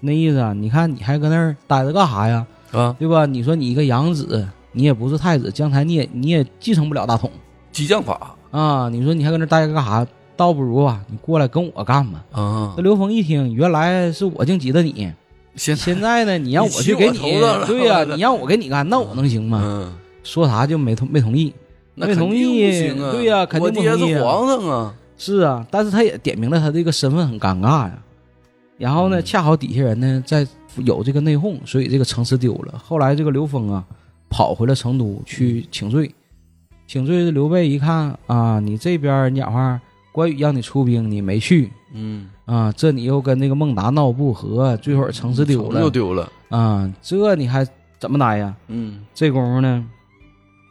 [0.00, 2.44] 那意思啊，你看你还搁那儿待着干啥呀？
[2.72, 3.24] 啊，对吧？
[3.24, 7.30] 你说你一个养子，你也不是太子，将来你也你也继承不了大统
[7.70, 8.88] 激将法啊！
[8.90, 10.06] 你说你还搁那待着干啥？
[10.36, 12.24] 倒不如啊，你过来跟我干吧。
[12.30, 15.12] 啊这，刘峰一听，原来是我净急着你，
[15.56, 17.18] 现现在呢，你让我去给你
[17.66, 19.60] 对呀、你让我给你干，那我能行吗？
[19.62, 19.92] 嗯，
[20.22, 21.52] 说啥就没同没同意，
[21.96, 27.98] 那没同肯定意不行啊，对呀肯定我爹不同意啊是皇上啊，是啊，但是他也点明了他这个身份很尴尬呀。
[28.76, 30.46] 然后呢，嗯恰好底下人呢在
[30.84, 32.80] 有这个内讧，所以这个城池丢了。
[32.84, 33.84] 后来这个刘峰啊
[34.30, 36.08] 跑回了成都去请罪，
[36.88, 39.78] 请罪刘备一看啊，你这边讲话
[40.10, 41.70] 关羽让你出兵，你没去。
[41.92, 45.82] 嗯，啊，这你又跟那个孟达闹不和，最后城池丢了。
[45.82, 47.62] 又丢了，啊，这你还
[47.98, 48.56] 怎么待呀？
[48.68, 49.04] 嗯。
[49.14, 49.84] 这功夫呢，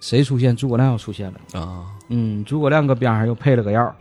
[0.02, 0.56] 谁出现？
[0.56, 1.62] 诸葛亮又出现了。
[1.62, 3.96] 啊，嗯，诸葛亮搁边上又配了个药，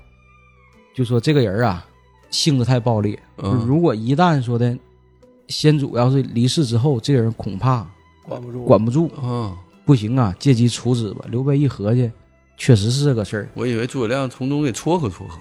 [0.94, 1.84] 就说这个人啊，
[2.30, 3.18] 性子太暴烈。
[3.42, 3.62] 嗯。
[3.66, 4.74] 如果一旦说的
[5.48, 7.86] 先主要是离世之后，这个人恐怕
[8.22, 9.52] 管不住，管不住，啊，
[9.86, 11.24] 不行啊，借机处置吧。
[11.30, 12.10] 刘备一合计，
[12.58, 13.48] 确实是这个事儿。
[13.54, 15.40] 我以为诸葛亮从中给撮合撮合，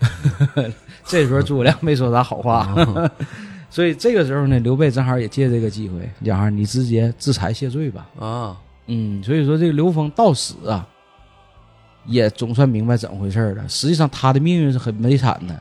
[1.03, 3.11] 这时候诸葛亮没说啥好话，啊
[3.71, 8.07] 所以这个时候呢，刘备正好也借这个机会，讲话你直接自裁谢罪吧。
[8.17, 8.55] 啊，
[8.87, 10.87] 嗯，所以说这个刘封到死啊，
[12.05, 13.67] 也总算明白怎么回事了。
[13.67, 15.59] 实际上他的命运是很悲惨的。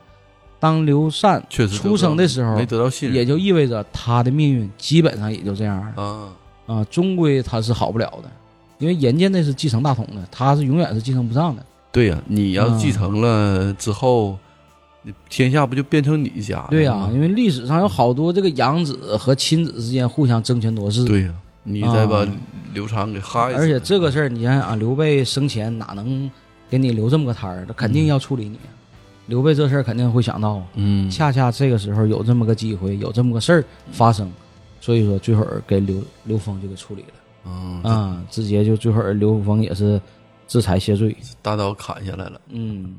[0.61, 6.29] 当刘禅出生的时候没，得到信任，也就意味着他的命运基本上也就这样了啊，
[6.67, 8.31] 啊，终归他是好不了的，
[8.79, 11.65] 因为人家那是继承大统的，他是永远是继承不上的。
[11.93, 14.37] 对呀，你要嗯继承了之后，
[15.03, 16.69] 你天下不就变成你家了？
[16.71, 21.05] 对呀、因为历史上有好多这个养子和亲子之间互相争权夺势。
[21.05, 22.29] 对呀，你再把啊
[22.73, 26.31] 刘禅给害死，而且这个事儿，你想想啊，刘备生前哪能
[26.69, 27.65] 给你留这么个摊儿？
[27.67, 28.59] 他肯定要处理你。
[29.27, 34.31] 刘备这事儿肯定会想到，嗯，恰恰这个时候有这么个机会，有这么个事儿发生，
[34.81, 37.09] 所以说最后给刘刘封就给处理了
[37.47, 40.01] 嗯，啊，直接就最后刘峰也是
[40.47, 41.17] 自裁谢罪。
[41.43, 42.97] 大刀砍下来了，嗯，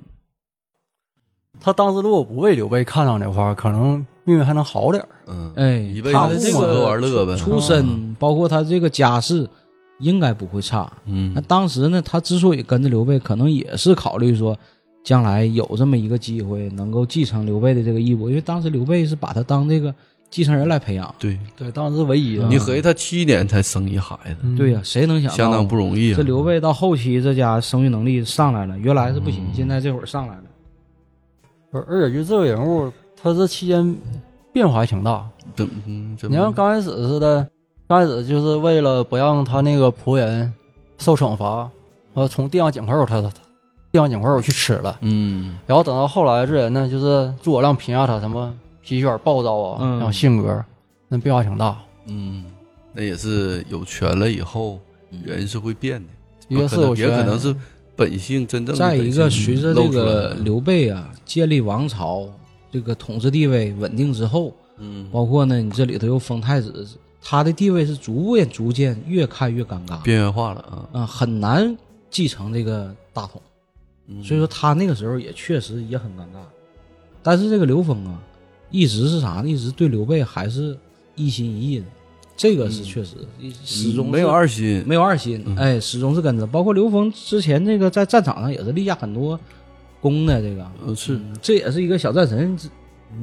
[1.60, 5.10] 他当时如果不被刘备看上的话，可能命运还能好点儿。
[5.28, 9.48] 嗯，哎一辈，他这子吃喝个玩乐呗，出身包括他这个家世，
[10.00, 10.92] 应该不会差。
[11.06, 14.58] 嗯那当时呢，他之所以跟着刘备，可能也是考虑说，
[15.04, 19.94] 将来有这么一个机会能够继承刘备的这个义务，因为当时刘备是把他当这个
[20.30, 21.14] 继承人来培养。
[21.18, 22.46] 对，对，当时是唯一的。
[22.48, 26.18] 你合计他七年才生一孩子，嗯对呀、谁能想到相当不容易啊。
[26.18, 30.44] 这刘备到后期这家生育能力上来了，原来是不行，嗯现在这会儿上来了。
[31.72, 33.96] 而而且就这个人物，他这期间
[34.54, 35.26] 变化还挺大。
[35.56, 37.48] 怎嗯怎你像么刚开始似的，
[37.88, 40.52] 刚开始就是为了不让他那个仆人
[40.98, 41.70] 受惩罚，
[42.14, 43.30] 呃，从地上捡块肉，他他
[43.92, 44.98] 地上捡块肉去吃了。
[45.02, 48.54] 嗯然后等到后来这人呢，就是诸葛亮评价他什么
[48.86, 49.98] 脾气有点暴躁啊，嗯。
[49.98, 50.64] 然后性格
[51.08, 51.76] 那变化挺大。
[52.06, 52.46] 嗯，
[52.94, 54.80] 那也是有权了以后
[55.24, 56.10] 人是会变的，
[56.48, 57.54] 一个是有也可能是
[57.96, 62.30] 本性真正的再一个，随着这个刘备啊建立王朝，
[62.72, 65.10] 这个统治地位稳定之后，嗯。
[65.12, 66.88] 包括呢，你这里头又封太子，
[67.22, 70.00] 他的地位是逐渐逐渐越看越尴尬。
[70.04, 71.76] 边缘化了啊，啊，很难
[72.12, 73.42] 继承这个大统。
[74.08, 74.24] 嗯。
[74.24, 76.40] 所以说他那个时候也确实也很尴尬。
[77.24, 78.22] 但是这个刘封啊，
[78.72, 79.50] 一直是啥呢？
[79.50, 80.78] 一直对刘备还是
[81.16, 81.86] 一心一意的，
[82.36, 83.16] 这个是确实，
[83.64, 86.46] 始终没有二心，没有二心，嗯哎，始终是跟着。
[86.46, 89.40] 包括刘峰之前这个在战场上也是立下很多
[90.02, 92.58] 功的，这个呃是嗯这也是一个小战神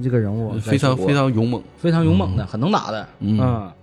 [0.03, 3.75] 这个人物非常非常勇猛，非常勇猛的，很能打的，嗯啊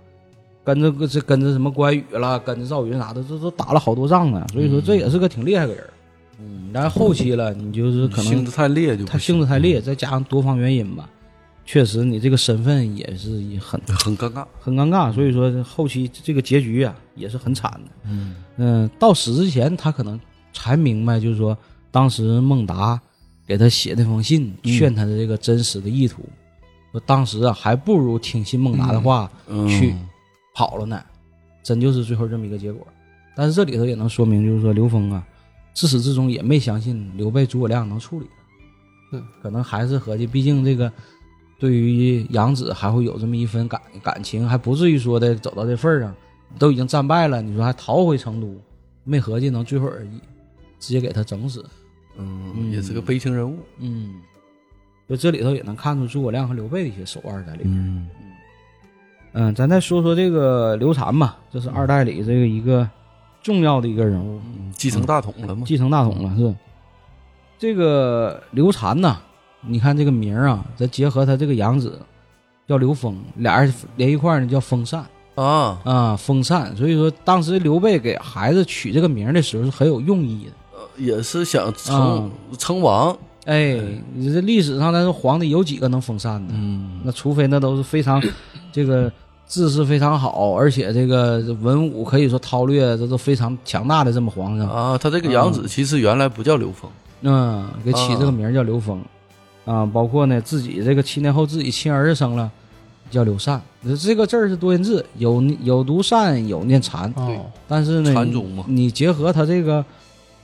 [0.62, 4.46] 跟着个这跟着什么关羽了，跟着赵云啥的，这都打了好多仗呢。
[4.52, 5.84] 所以说这也是个挺厉害个人。
[6.38, 11.08] 嗯，然后后期了，你就是可能性子太烈就不他性子太烈，再加上多方原因吧，
[11.70, 14.44] 确实你这个身份也是很很尴尬。
[14.58, 15.12] 很尴尬。
[15.12, 18.10] 所以说后期这个结局啊也是很惨的。
[18.56, 20.18] 嗯到死之前他可能
[20.52, 21.56] 才明白，就是说
[21.92, 23.00] 当时孟达
[23.46, 26.24] 给他写那封信，劝他的这个真实的意图。
[26.90, 29.94] 说当时啊，还不如听信孟达的话嗯去
[30.56, 31.00] 跑了呢，
[31.62, 32.84] 真就是最后这么一个结果。
[33.36, 35.24] 但是这里头也能说明，就是说刘峰啊，
[35.72, 38.26] 自始至终也没相信刘备、诸葛亮能处理
[39.12, 40.92] 他，嗯可能还是合计，毕竟这个
[41.60, 46.14] 对于杨子还会有这么一份感感情，还不至于说的走到这份儿上，
[46.58, 48.52] 都已经战败了，你说还逃回成都，
[49.04, 50.18] 没合计能最后而已，
[50.78, 51.64] 直接给他整死。
[52.16, 53.58] 嗯，也是个悲情人物。
[53.78, 54.14] 嗯，
[55.06, 57.74] 就这里头也能看出诸葛亮和刘备的一些手腕在里面。
[57.76, 58.08] 嗯
[59.32, 62.88] 嗯，咱再说说这个刘禅吧，这是二代里这个一个
[63.42, 65.64] 重要的一个人物，嗯继承大统了吗？
[65.66, 66.54] 继承大统了是。
[67.58, 69.20] 这个刘禅呐，
[69.62, 72.00] 你看这个名儿啊，再结合他这个养子
[72.66, 75.04] 叫刘封，俩人连一块儿呢叫封禅
[75.34, 76.74] 啊，啊，封禅。
[76.76, 80.52] 所以说当时刘备给孩子取这个名儿的时候是很有用意的。
[80.96, 83.16] 也是想称啊称王。
[83.46, 83.80] 哎，
[84.14, 86.52] 你这历史上咱说皇帝有几个能封禅的？
[86.54, 88.22] 嗯那除非那都是非常
[88.70, 89.10] 这个
[89.46, 96.90] 知识非常好，而且这个文武可以说韬略这都非常强大的这么皇上，啊，他这个养子其实原来不叫刘封。
[97.22, 99.04] 嗯，给起这个名儿叫刘封啊，
[99.92, 102.50] 包括呢自己这个七年后自己亲儿子生了，
[103.10, 103.60] 叫刘禅。
[104.02, 109.84] 这个字儿是多音字，有有读善，有念禅，哦，但是呢，禅宗嘛你你结合他这个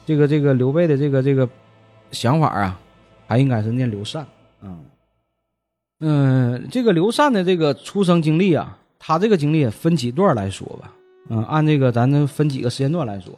[0.07, 1.49] 这个这个刘备的这个这个
[2.13, 2.79] 想法啊，
[3.27, 4.27] 还应该是念刘禅。
[4.63, 4.79] 嗯
[6.01, 10.93] 嗯，这个刘禅的这个出生经历啊，他这个经历也分几段来说吧。
[11.29, 13.33] 嗯，按这个咱这分几个时间段来说。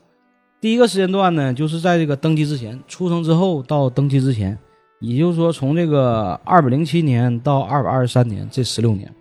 [0.61, 4.59] 第一个时间段呢，就是在这个登基之前，出生之后到登基之前，
[5.01, 9.13] 也就是说从这个二百零七年到二百二十三年这十六年，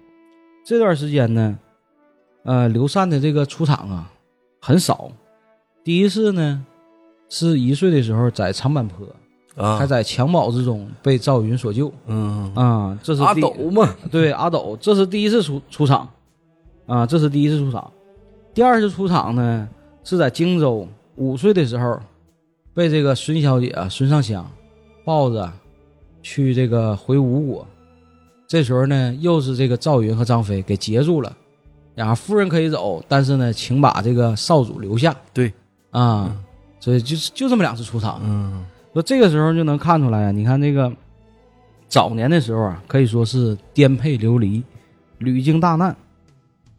[0.66, 1.58] 这段时间呢，
[2.44, 4.12] 呃，刘禅的这个出场啊
[4.60, 5.12] 很少。
[5.84, 6.66] 第一次呢，
[7.30, 9.08] 是一岁的时候在长坂坡，
[9.56, 16.10] 啊，还在襁褓之中被赵云所救嗯啊，这是阿斗嘛，对阿斗，这是第一次出出场，
[16.88, 17.92] 啊，这是第一次出场。
[18.54, 19.70] 第二次出场呢，
[20.04, 22.00] 是在荆州五岁的时候，
[22.74, 24.46] 被这个孙小姐啊孙尚香
[25.06, 25.54] 抱着
[26.28, 27.66] 去这个回吴国。
[28.48, 31.32] 这时候呢，又是这个赵云和张飞给截住了，
[31.96, 35.54] 然后夫人可以走，但是呢，请把这个少主留下对，
[35.92, 36.36] 啊。
[36.82, 38.20] 所以就是就这么两次出场。
[38.24, 40.92] 嗯说这个时候就能看出来啊，你看这个
[41.88, 44.64] 早年的时候啊，可以说是颠沛流离，
[45.20, 45.96] 屡经大难，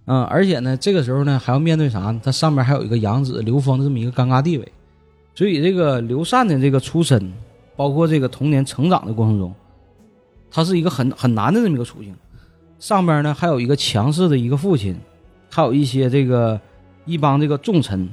[0.07, 2.21] 嗯，而且呢，这个时候呢还要面对啥呢？
[2.25, 4.73] 他上面还有一个养子刘封的这么一个尴尬地位，
[5.35, 7.33] 所以这个刘禅的这个出身，
[7.79, 9.55] 包括这个童年成长的过程中，
[10.51, 12.13] 他是一个很很难的这么一个处境。
[12.81, 14.97] 上边呢还有一个强势的一个父亲，
[15.49, 16.61] 还有一些这个
[17.05, 18.09] 一帮这个重臣，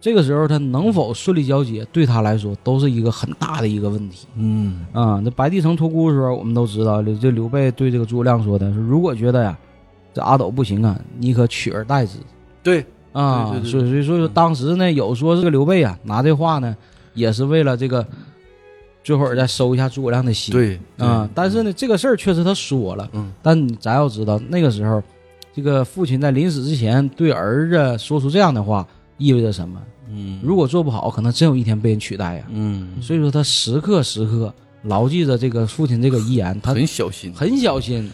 [0.00, 5.20] 这个时候他能否顺利交接，对他来说都是一个很大的一个问题嗯啊。
[5.24, 9.58] 那白帝城托孤的时候，我们都知道，这刘备对这个诸葛亮说的是：如果觉得呀，
[10.14, 12.18] 这阿斗不行啊，你可取而代之
[12.62, 13.52] 对，啊。
[13.64, 16.76] 所以所以说当时呢，有说这个刘备啊，拿这话呢，
[17.14, 18.06] 也是为了这个
[19.06, 20.52] 最后再收一下诸葛亮的心。
[20.52, 25.00] 对啊，但是呢，这个事儿确实他说了，嗯，但咱要知道，那个时候，
[25.54, 28.84] 这个父亲在临死之前对儿子说出这样的话，
[29.16, 29.80] 意味着什么？
[30.10, 32.46] 嗯，如果做不好，可能真有一天被人取代呀。
[32.50, 34.52] 嗯所以说，他时刻时刻
[34.82, 38.10] 牢记着这个父亲这个遗言，他很小心，很小心。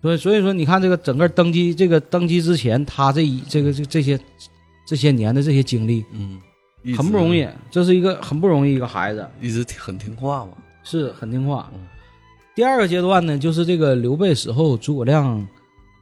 [0.00, 4.18] 所以，所以说，你看这个整个登基，这个登基之前，他这一这个这这些
[4.86, 6.38] 这些年的这些经历，嗯，
[6.96, 9.26] 很不容易，这是一个很不容易一个孩子。
[9.40, 10.52] 一直很听话嘛。
[10.82, 11.80] 是很听话嗯。
[12.54, 15.46] 第二个阶段呢，就是这个刘备死后，诸葛亮，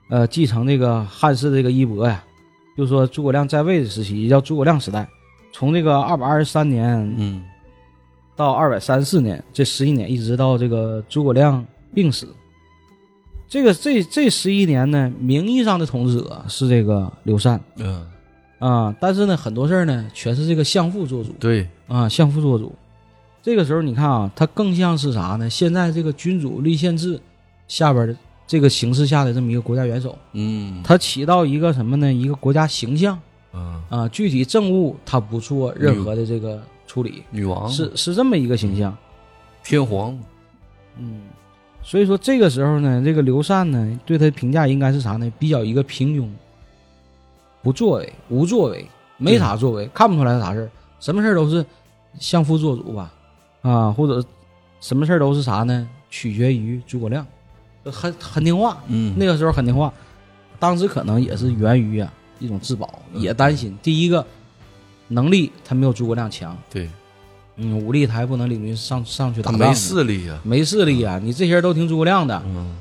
[0.08, 2.24] 呃，继承这个汉室这个衣钵呀，
[2.76, 5.06] 就说诸葛亮在位的时期，也叫诸葛亮时代，
[5.52, 7.42] 从这个二百二十三年嗯
[8.36, 12.28] 到二百三十四年，这十一年，一直到这个诸葛亮病死。
[13.48, 18.06] 这个这这十一年呢，名义上的统治者是这个刘禅嗯，
[18.58, 21.32] 啊，但是呢，很多事儿呢，全是这个相父做主。
[21.38, 22.74] 对，啊，相父做主。
[23.42, 25.48] 这个时候你看啊，他更像是啥呢？
[25.48, 27.18] 现在这个君主立宪制
[27.68, 28.14] 下边的
[28.46, 32.12] 这个形式下的这么一个国家元首，嗯他起到一个什么呢？
[32.12, 33.18] 一个国家形象
[33.52, 38.94] 啊，啊，具体政务他不做任何的这个处理，女王是是这么一个形象。
[39.62, 40.18] 天皇，
[40.98, 41.22] 嗯，
[41.82, 45.30] 所以说这个时候呢，这个刘禅呢对他的评价应该是啥呢？
[45.38, 46.26] 比较一个平庸，
[47.68, 48.88] 不作为，无作为，
[49.18, 51.62] 没啥作为，看不出来啥事儿，什么事儿都是
[52.18, 53.12] 相夫做主吧，
[53.60, 54.26] 啊，或者
[54.80, 55.86] 什么事儿都是啥呢？
[56.08, 57.26] 取决于诸葛亮，
[57.84, 59.92] 很很听话，嗯，那个时候很听话，
[60.58, 63.76] 当时可能也是源于啊一种自保，也担心。
[63.82, 64.24] 第一个
[65.08, 66.88] 能力他没有诸葛亮强，对。
[67.56, 71.20] 嗯，武力他还不能领军上上去打仗呢，没势力呀，没势力啊！
[71.22, 72.74] 你这些人都听诸葛亮的，嗯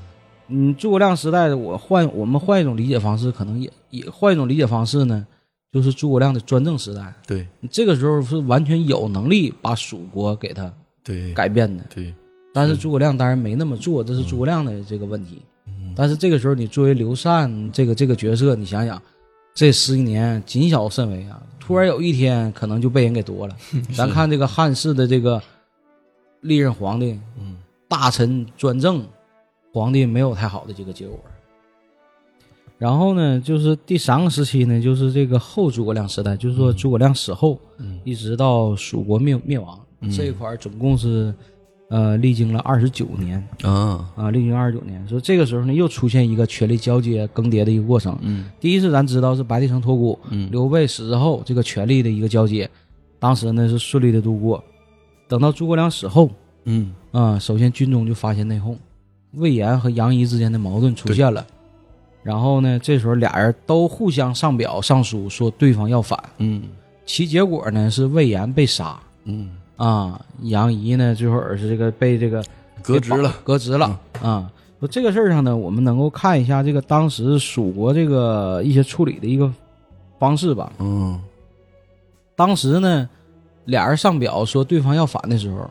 [0.50, 5.26] 嗯，诸葛亮时代的我换我们换一种理解方式，可能也也换一种理解方式呢，
[5.72, 7.45] 就是诸葛亮的专政时代，对。
[7.70, 10.72] 这个时候是完全有能力把蜀国给他
[11.04, 11.34] 对。
[11.34, 12.14] 改变的，对，
[12.54, 15.41] 但是诸葛亮当然没那么做，这是诸葛亮的这个问题。
[15.68, 15.93] 嗯。
[15.95, 19.02] 但是这个时候，你作为刘禅这个这个角色，你想想，
[19.54, 23.56] 这十几年谨小慎微啊，突然有一天可能就被人给夺了。
[23.93, 25.41] 咱看这个汉室的这个
[26.41, 27.58] 历任皇帝，嗯。
[27.89, 29.02] 大臣专政，
[29.74, 31.20] 皇帝没有太好的这个结果。
[32.78, 39.80] 然后呢，就是第三个时期呢，就是这个后诸葛亮时代，就是说诸葛亮死后，嗯一直到蜀国灭灭亡、
[40.15, 41.34] 这一块儿，总共是
[41.89, 45.07] 呃历经了二十九年啊啊，历经二十九年。
[45.07, 48.15] 所以这个时候呢，又出现一个权力交接更迭的一个过程。
[48.22, 52.70] 嗯第一次咱知道是白帝城托孤，嗯刘备死之后，这个权力的一个交接，
[53.18, 54.63] 当时呢是顺利的度过。
[55.28, 56.30] 等到诸葛亮死后，
[56.65, 58.78] 嗯啊、首先军中就发现内讧，
[59.34, 61.45] 魏延和杨仪之间的矛盾出现了。
[62.23, 66.63] 然后呢，这时候俩人都互相上表上书说对方要反，嗯
[67.05, 72.43] 其结果呢是魏延被杀嗯，啊，杨仪呢最后儿是这个被这个
[72.82, 74.51] 革职了，革职了啊。
[74.80, 79.51] 说这个事儿上呢，我们能够看一下这个当时蜀国这个一些处理的一个
[80.19, 80.71] 方式吧。
[80.80, 81.19] 嗯
[82.36, 83.09] 当时呢，
[83.65, 85.67] 俩人上表说对方要反的时候，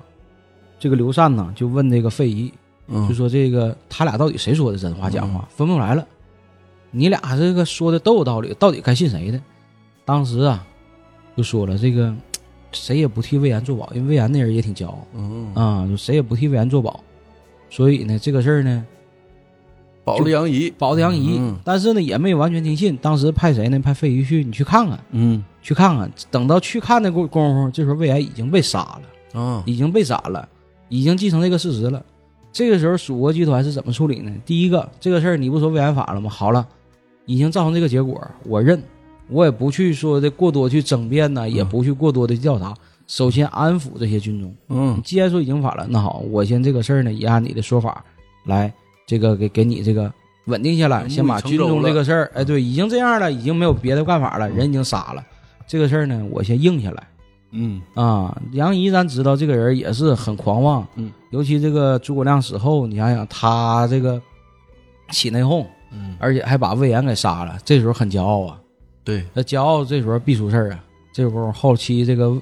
[0.81, 2.53] 这个刘禅呢就问这个费祎，
[2.89, 6.07] 嗯就说这个他俩到底谁说的真话假话，分不出来了。
[6.91, 9.41] 你俩这个说的都有道理，到底该信谁的？
[10.05, 10.65] 当时啊，
[11.37, 12.15] 就说了这个
[12.73, 17.01] 谁也不替魏延做保，因为魏延那人也挺骄傲嗯啊，就谁也不替魏延做保，
[17.71, 18.87] 所以呢，这个事儿呢
[20.05, 22.97] 保了杨仪，保了杨仪，嗯但是呢也没有完全听信。
[22.99, 23.79] 当时派谁呢？
[23.81, 26.09] 派费祎去，你去看看，嗯去看看。
[26.31, 29.03] 等到去看的功功夫，这时候魏延已经被杀了。
[29.41, 30.49] 啊已经被斩了，
[30.89, 32.03] 已经继承这个事实了。
[32.57, 34.33] 这个时候，蜀国集团是怎么处理呢？
[34.47, 36.31] 第一个，这个事儿你不说违反法了吗？
[36.31, 36.67] 好了，
[37.27, 38.83] 已经造成这个结果，我认，
[39.29, 42.75] 我也不去说的过多去争辩呢，也不去过多的调查。
[43.07, 48.03] 首先安抚这些军中，嗯既然说已经反了，那好，我先这个事儿呢，也按你的说法
[48.47, 48.73] 来，
[49.07, 50.11] 这个给给你这个
[50.47, 55.23] 稳定下来，先把军中这个事儿，哎，对，已经这样了，已经没有别的办法了，人已经杀了，
[55.67, 57.07] 这个事儿呢，我先应下来。
[57.51, 57.81] 嗯。
[57.95, 64.21] 啊，杨仪咱知道这个人也是很狂妄，嗯，尤其这个诸葛亮死后，你想想他这个
[65.11, 68.61] 起内讧，嗯，而且还把魏延给杀了，这时候很骄傲啊，
[69.05, 70.85] 对，那骄傲这时候必出事儿啊。
[71.13, 72.37] 这时候后期这个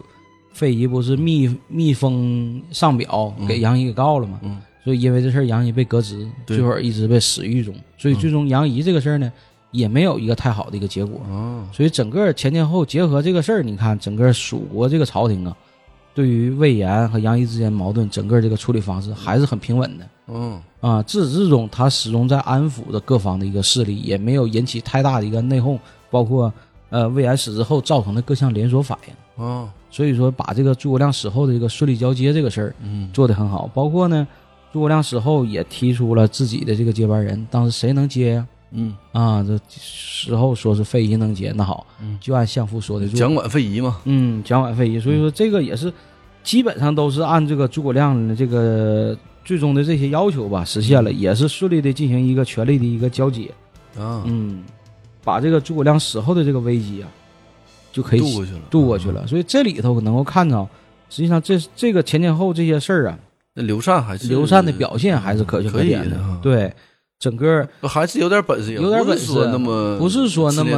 [0.52, 4.40] 费祎不是密密封上表给杨仪给告了吗？
[4.42, 4.60] 嗯。
[4.82, 6.58] 所以因为这事儿杨仪被革职，对。
[6.58, 9.32] 最后一直被死狱中，所以最终杨仪这个事儿呢
[9.74, 11.20] 也没有一个太好的一个结果。
[11.28, 15.54] 啊所以整个前前后结合这个事儿，你看整个蜀国这个朝廷啊，
[16.14, 21.02] 对于魏延和杨仪之间矛盾，整个这个处理方式还是很平稳的嗯啊。
[21.02, 25.78] 自始至终，他始终在安抚着各方的一个势力，也没有引起太大的一个内讧，
[26.10, 26.52] 包括
[26.90, 29.44] 呃魏延死之后造成的各项连锁反应。
[29.44, 34.26] 啊所以说，把这个诸葛亮死后的这个顺利交接这个事儿嗯做得很好，包括呢，
[34.72, 38.46] 诸葛亮死后也提出了自己的这个接班人，当时谁能接呀、
[38.76, 39.42] 嗯，啊？
[39.42, 43.16] 这时候说是非遗能接，那好，嗯就按相父说的做。
[43.16, 45.92] 蒋管非遗嘛，嗯，蒋管非遗，所以说这个也是
[46.42, 53.48] 基本上都是按这个诸葛亮的这个最终的这些要求吧实现了，也是顺利的进行一个权力的一个交接。
[53.96, 54.64] 啊，嗯，
[55.22, 57.08] 把这个诸葛亮死后的这个危机啊，
[57.92, 59.24] 就可以渡过去了，渡过去了。
[59.26, 60.68] 所以这里头能够看到，
[61.08, 63.18] 实际上这这个前前后这些事儿啊，
[63.54, 66.74] 那刘禅还是刘禅的表现还是可圈可点的啊对。
[67.24, 70.76] 整个还是有点本事，有点本事不是说那么不是说那么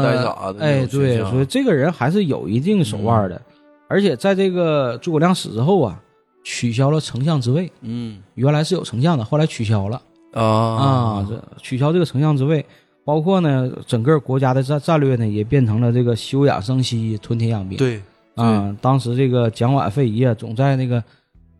[0.60, 3.42] 哎，对，所以这个人还是有一定手腕的，
[3.88, 6.00] 而且在这个诸葛亮死之后啊，
[6.44, 10.00] 取消了丞相之位，嗯原来是有丞相的，后来取消了
[10.34, 12.64] 啊啊，这取消这个丞相之位，
[13.04, 17.76] 包括呢整个国家的战战略呢也变成了这个休养生息、屯田养兵。
[17.76, 18.00] 对
[18.36, 21.02] 啊，当时这个蒋琬、费祎啊，总在那个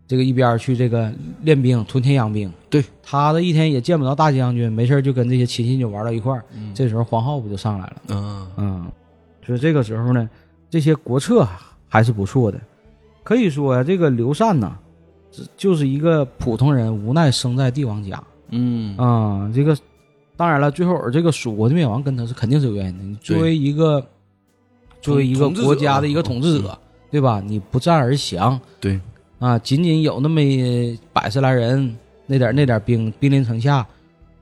[0.06, 2.52] 这个一边去这个练兵、屯田养兵。
[2.70, 6.44] 对，他的一天也见不着大将军，没事儿就跟这些亲信就玩到一块儿。
[6.54, 7.96] 嗯这时候黄皓不就上来了？
[8.08, 8.86] 嗯嗯，
[9.44, 10.28] 所以这个时候呢，
[10.70, 11.46] 这些国策
[11.88, 12.60] 还是不错的。
[13.22, 14.76] 可以说呀、这个刘禅呐，
[15.56, 19.76] 就是一个普通人，无奈生在帝王家，嗯啊、这个
[20.36, 23.04] 当然了，最后这个蜀国的灭亡跟他是肯定是有原因的。
[23.04, 24.06] 你作为一个
[25.02, 26.78] 作为一个国家的一个统治者，
[27.10, 27.42] 对吧？
[27.44, 29.00] 你不战而降对，
[29.38, 30.40] 啊，仅仅有那么
[31.12, 33.86] 百十来人，那点那点兵兵临城下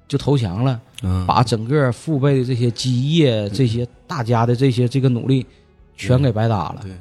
[0.07, 5.45] 就投降了，嗯，把整个父辈的这些基业、这些大家的这些这个努力
[5.97, 6.81] 全给白搭了。
[6.83, 6.93] 对，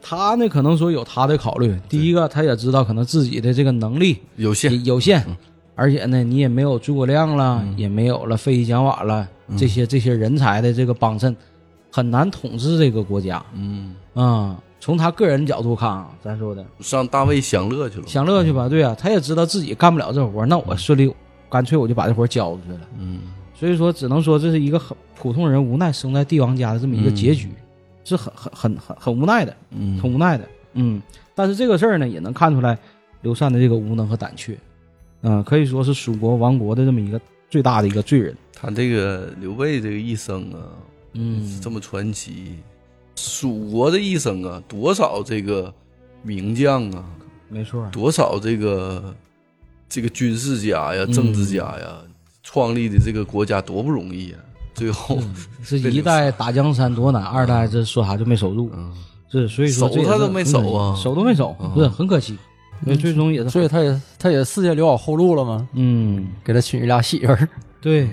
[0.00, 1.76] 他呢，可能说有他的考虑。
[1.88, 5.24] 第一个，他也知道可能自己的这个能力有限，有限，
[5.74, 11.34] 而且呢，你也没有诸葛亮了，也没有了费祎蒋琬了，这些这些人才的这个帮衬，
[11.90, 13.44] 很难统治这个国家。
[13.54, 16.64] 嗯，啊、从他个人角度看啊，咱说的。
[16.80, 21.12] 上大卫享乐去了，享乐去吧，对啊，他也知道自己干不了这活儿那我顺利，
[21.48, 22.80] 干脆我就把这活儿交出去了。
[22.98, 23.20] 嗯。
[23.54, 27.48] 所以说，只能说这是一个很普通人无奈生在帝王家的这么一个结局，
[28.04, 29.56] 是很很很很很无奈的。
[29.70, 29.98] 嗯。
[29.98, 31.00] 很无奈的，嗯，
[31.34, 32.78] 但是这个事儿呢，也能看出来
[33.22, 34.56] 刘禅的这个无能和胆怯，
[35.22, 37.18] 嗯、可以说是蜀国亡国的这么一个
[37.48, 40.60] 最大的一个罪人，他这个刘备这个一生啊，
[41.14, 41.58] 嗯。
[41.60, 42.56] 这么传奇，
[43.16, 45.72] 蜀国的一生啊，多少这个
[46.22, 47.04] 名将啊，
[47.48, 49.14] 没错，多少这个
[49.88, 51.12] 这个军事家呀、嗯。
[51.12, 51.98] 政治家呀，
[52.42, 54.38] 创立的这个国家多不容易啊！
[54.74, 55.18] 最后，
[55.64, 58.92] 是一代打江山多难，二代这说啥就没守住，嗯，
[59.30, 60.94] 是所以说守他都没守啊。
[60.94, 61.70] 守都没守，嗯。
[61.72, 62.36] 不是很可惜，
[62.84, 67.48] 所以最终也是，所以他也他也事先留好后路了嘛，嗯，给他娶俩媳妇儿。
[67.80, 68.10] 对，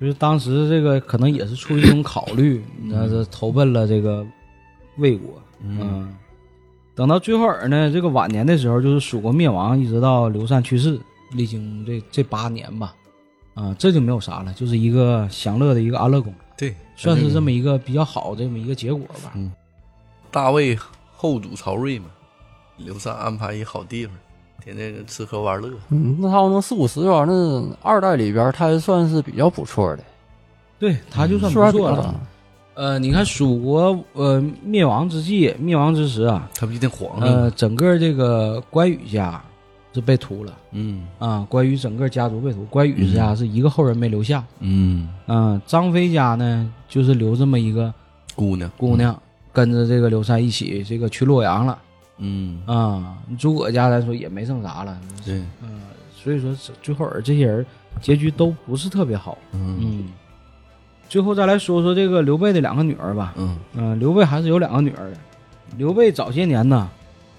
[0.00, 4.26] 就是当时这个可能也是出于一种考虑，那是投奔了这个
[4.96, 6.14] 魏国，嗯，
[6.94, 11.00] 等到最后儿呢，这个晚年的时候，就是蜀国灭亡，一直到刘禅去世，
[11.32, 12.94] 历经这这八年吧，
[13.54, 19.32] 啊，这就没有啥了，就是一个享乐的一个安乐宫，对，算是这么一个比较好这么一个结果吧。
[19.34, 19.50] 嗯。
[20.30, 20.76] 大魏
[21.14, 22.06] 后主曹睿嘛，
[22.76, 24.16] 刘禅安排一好地方，
[24.64, 25.68] 天天吃喝玩乐。
[25.90, 30.04] 嗯，那他要能四五十吧，那二代里边他还算是比较不错的，
[30.78, 32.20] 对他就算不错了。
[32.74, 39.40] 呃，你看蜀国呃灭亡之际，灭亡之时啊，他不一定皇上，呃，整个这个关羽家
[39.92, 41.06] 是被屠了嗯。
[41.20, 44.42] 啊，关羽整个家族被屠，关羽家是一个后人没留下。
[44.58, 47.94] 嗯，啊，张飞家呢，就是留这么一个
[48.34, 49.16] 姑娘，姑娘，
[49.52, 51.78] 跟着这个刘禅一起这个去洛阳了
[52.18, 53.18] 嗯，啊。
[53.38, 55.80] 诸葛家来说也没剩啥了，对，嗯
[56.14, 57.66] 所以说最后儿这些人
[58.00, 59.36] 结局都不是特别好。
[59.52, 60.08] 嗯嗯，
[61.08, 63.34] 最后再来说说这个刘备的两个女儿吧。
[63.36, 65.16] 嗯嗯、刘备还是有两个女儿的。
[65.76, 66.88] 刘备早些年呢，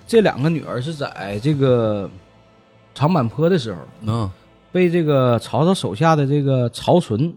[0.06, 2.10] 这两个女儿是在这个
[2.94, 4.30] 长坂坡的时候，嗯
[4.72, 7.34] 被这个曹操手下的这个曹纯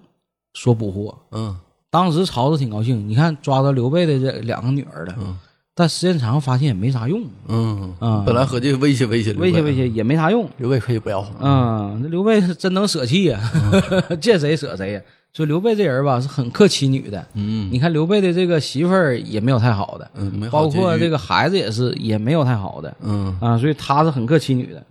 [0.55, 1.17] 所捕获。
[1.31, 1.57] 嗯
[1.91, 5.39] 当时曹操挺高兴，你看抓到刘备的这两个女儿了，嗯
[5.79, 7.23] 但时间长发现也没啥用。
[7.47, 8.25] 嗯啊。
[8.27, 10.51] 本来合计威胁威胁威胁威胁也没啥用。
[10.57, 13.41] 刘备可以不要，嗯，那刘备是真能舍弃呀、
[14.21, 15.01] 见谁舍谁呀。
[15.33, 17.25] 所以刘备这人吧是很克妻女的。
[17.35, 17.69] 嗯。
[17.71, 22.97] 你看刘备的这个媳妇儿也没有太好的，嗯，没好包括这个孩子也是也没有太好的。
[23.01, 23.39] 嗯。
[23.41, 24.83] 啊，所以他是很克妻女的。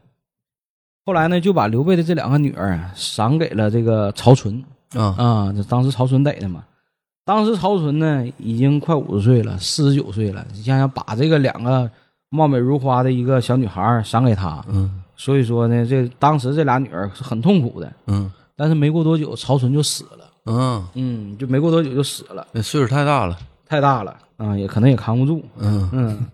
[1.05, 4.63] 后来呢，就把刘备的这两个女儿啊赏给了这个曹纯。
[4.93, 5.13] 啊。
[5.17, 6.63] 啊，这当时曹纯逮的嘛。
[7.27, 10.47] 当时曹纯呢已经快五十岁了，四十九岁了。
[10.53, 11.91] 你想想，把这个两个
[12.29, 17.91] 貌美如花的一个小女孩赏给他，嗯所以说呢，这当时这俩女儿是很痛苦的。
[18.05, 20.31] 嗯但是没过多久，曹纯就死了。
[20.45, 25.43] 嗯，嗯，就没过多久就死了，那岁数太大了，太大了啊，也可能也扛不住。
[25.57, 26.25] 嗯嗯，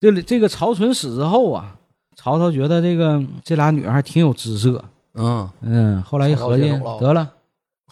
[0.00, 1.76] 这里这个曹纯死之后啊，
[2.16, 4.84] 曹操觉得这个这俩女儿还挺有姿色。
[5.14, 7.30] 嗯嗯，后来一合计得了，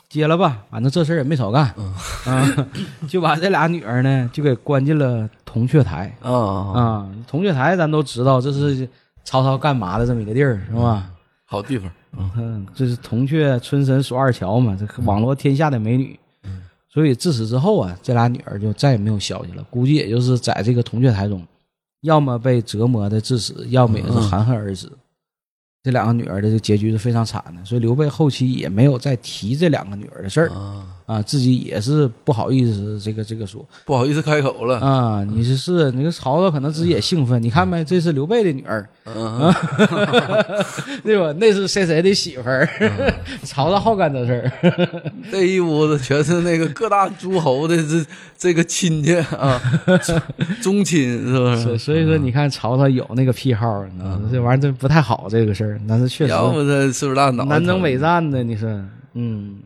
[0.09, 1.73] 接了吧，反正这事儿也没少干。
[1.77, 1.95] 嗯
[2.25, 2.67] 啊，
[3.09, 6.17] 就把这俩女儿呢就给关进了铜雀台。
[6.23, 8.89] 啊啊，啊，铜雀台咱都知道，这是
[9.25, 11.11] 曹操干嘛的这么一个地儿，是吧？
[11.45, 16.19] 好地方，嗯嗯，这是铜雀春深锁二乔嘛，这网罗天下的美女。
[16.91, 19.63] 所以自此之后啊，这俩女儿就再也没有消息了。
[19.71, 21.47] 估计也就是在这个铜雀台中，
[22.01, 24.91] 要么被折磨的致死，要么也是含恨而死。
[25.89, 30.51] 这两个女儿的这结局是非常惨的，所以刘备后期也没有再提这两个女儿的事儿，
[31.09, 35.25] 啊，自己也是不好意思这个这个说不好意思开口了，啊。
[35.25, 39.51] 你是是那个曹操可能自己也兴奋，你看没，这是刘备的女儿，嗯
[41.03, 41.33] 对吧？
[41.39, 42.69] 那是谁谁的媳妇儿，
[43.43, 44.53] 曹操好干这事儿。
[45.33, 48.05] 这一屋子全是那个各大诸侯的这
[48.37, 49.59] 这个亲戚啊，
[50.61, 51.79] 宗亲是不所是？
[51.79, 58.69] 所以说，你看曹操有那个癖好，你知道吗这玩意儿这不太好，这个事儿，但是确实要不他岁数大脑袋南征北战的，你说，
[59.15, 59.57] 嗯，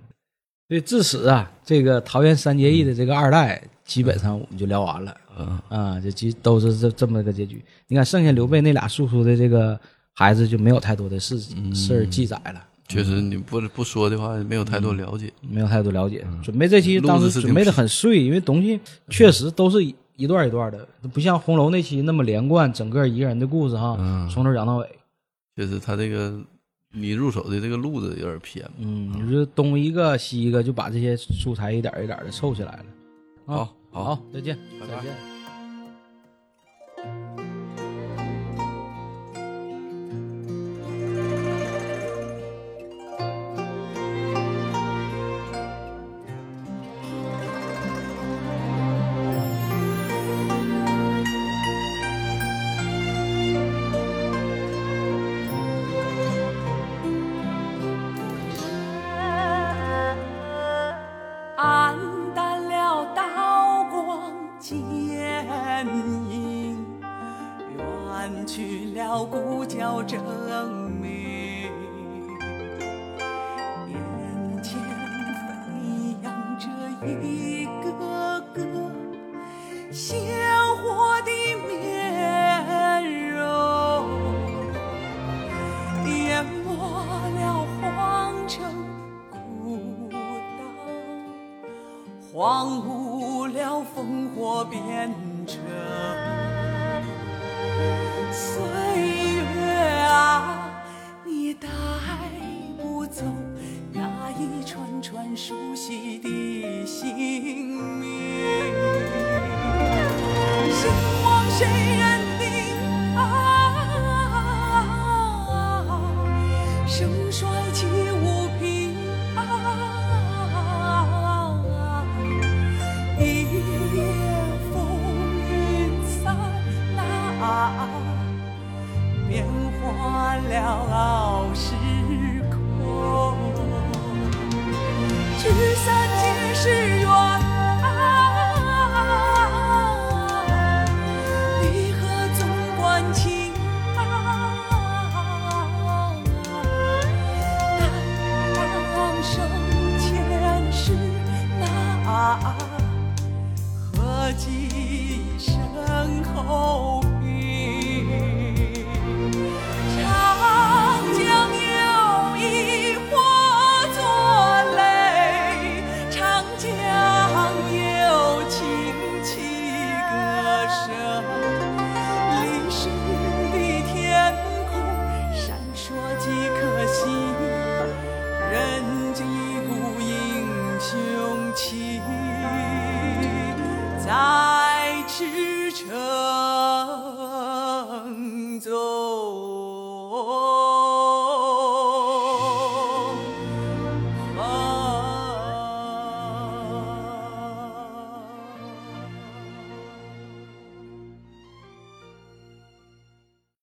[0.69, 7.63] 所以至此啊，这个桃园三结义的这个二代，基本上我们就聊完了嗯啊，这基都是这这么个结局。
[7.89, 9.79] 你看剩下刘备那俩叔叔的这个
[10.15, 15.33] 孩子就没有太多的事嗯事儿记载了，确实你不不说的话，没有太多了解。
[15.41, 16.25] 没有太多了解。
[16.43, 24.87] 准备这期当时准备的很碎，因为东西确实都是一一段一段的，不像红楼那期那么连贯，整个一个人的故事哈，嗯从头讲到尾。
[25.57, 26.39] 确实，他这个
[26.93, 28.65] 你入手的这个路子有点偏。
[28.79, 32.85] 嗯，你说东一个西一个，就把这些素材一点一点的凑起来了。
[33.47, 35.32] 啊好好好，再见，拜拜再见。
[77.05, 77.52] 扬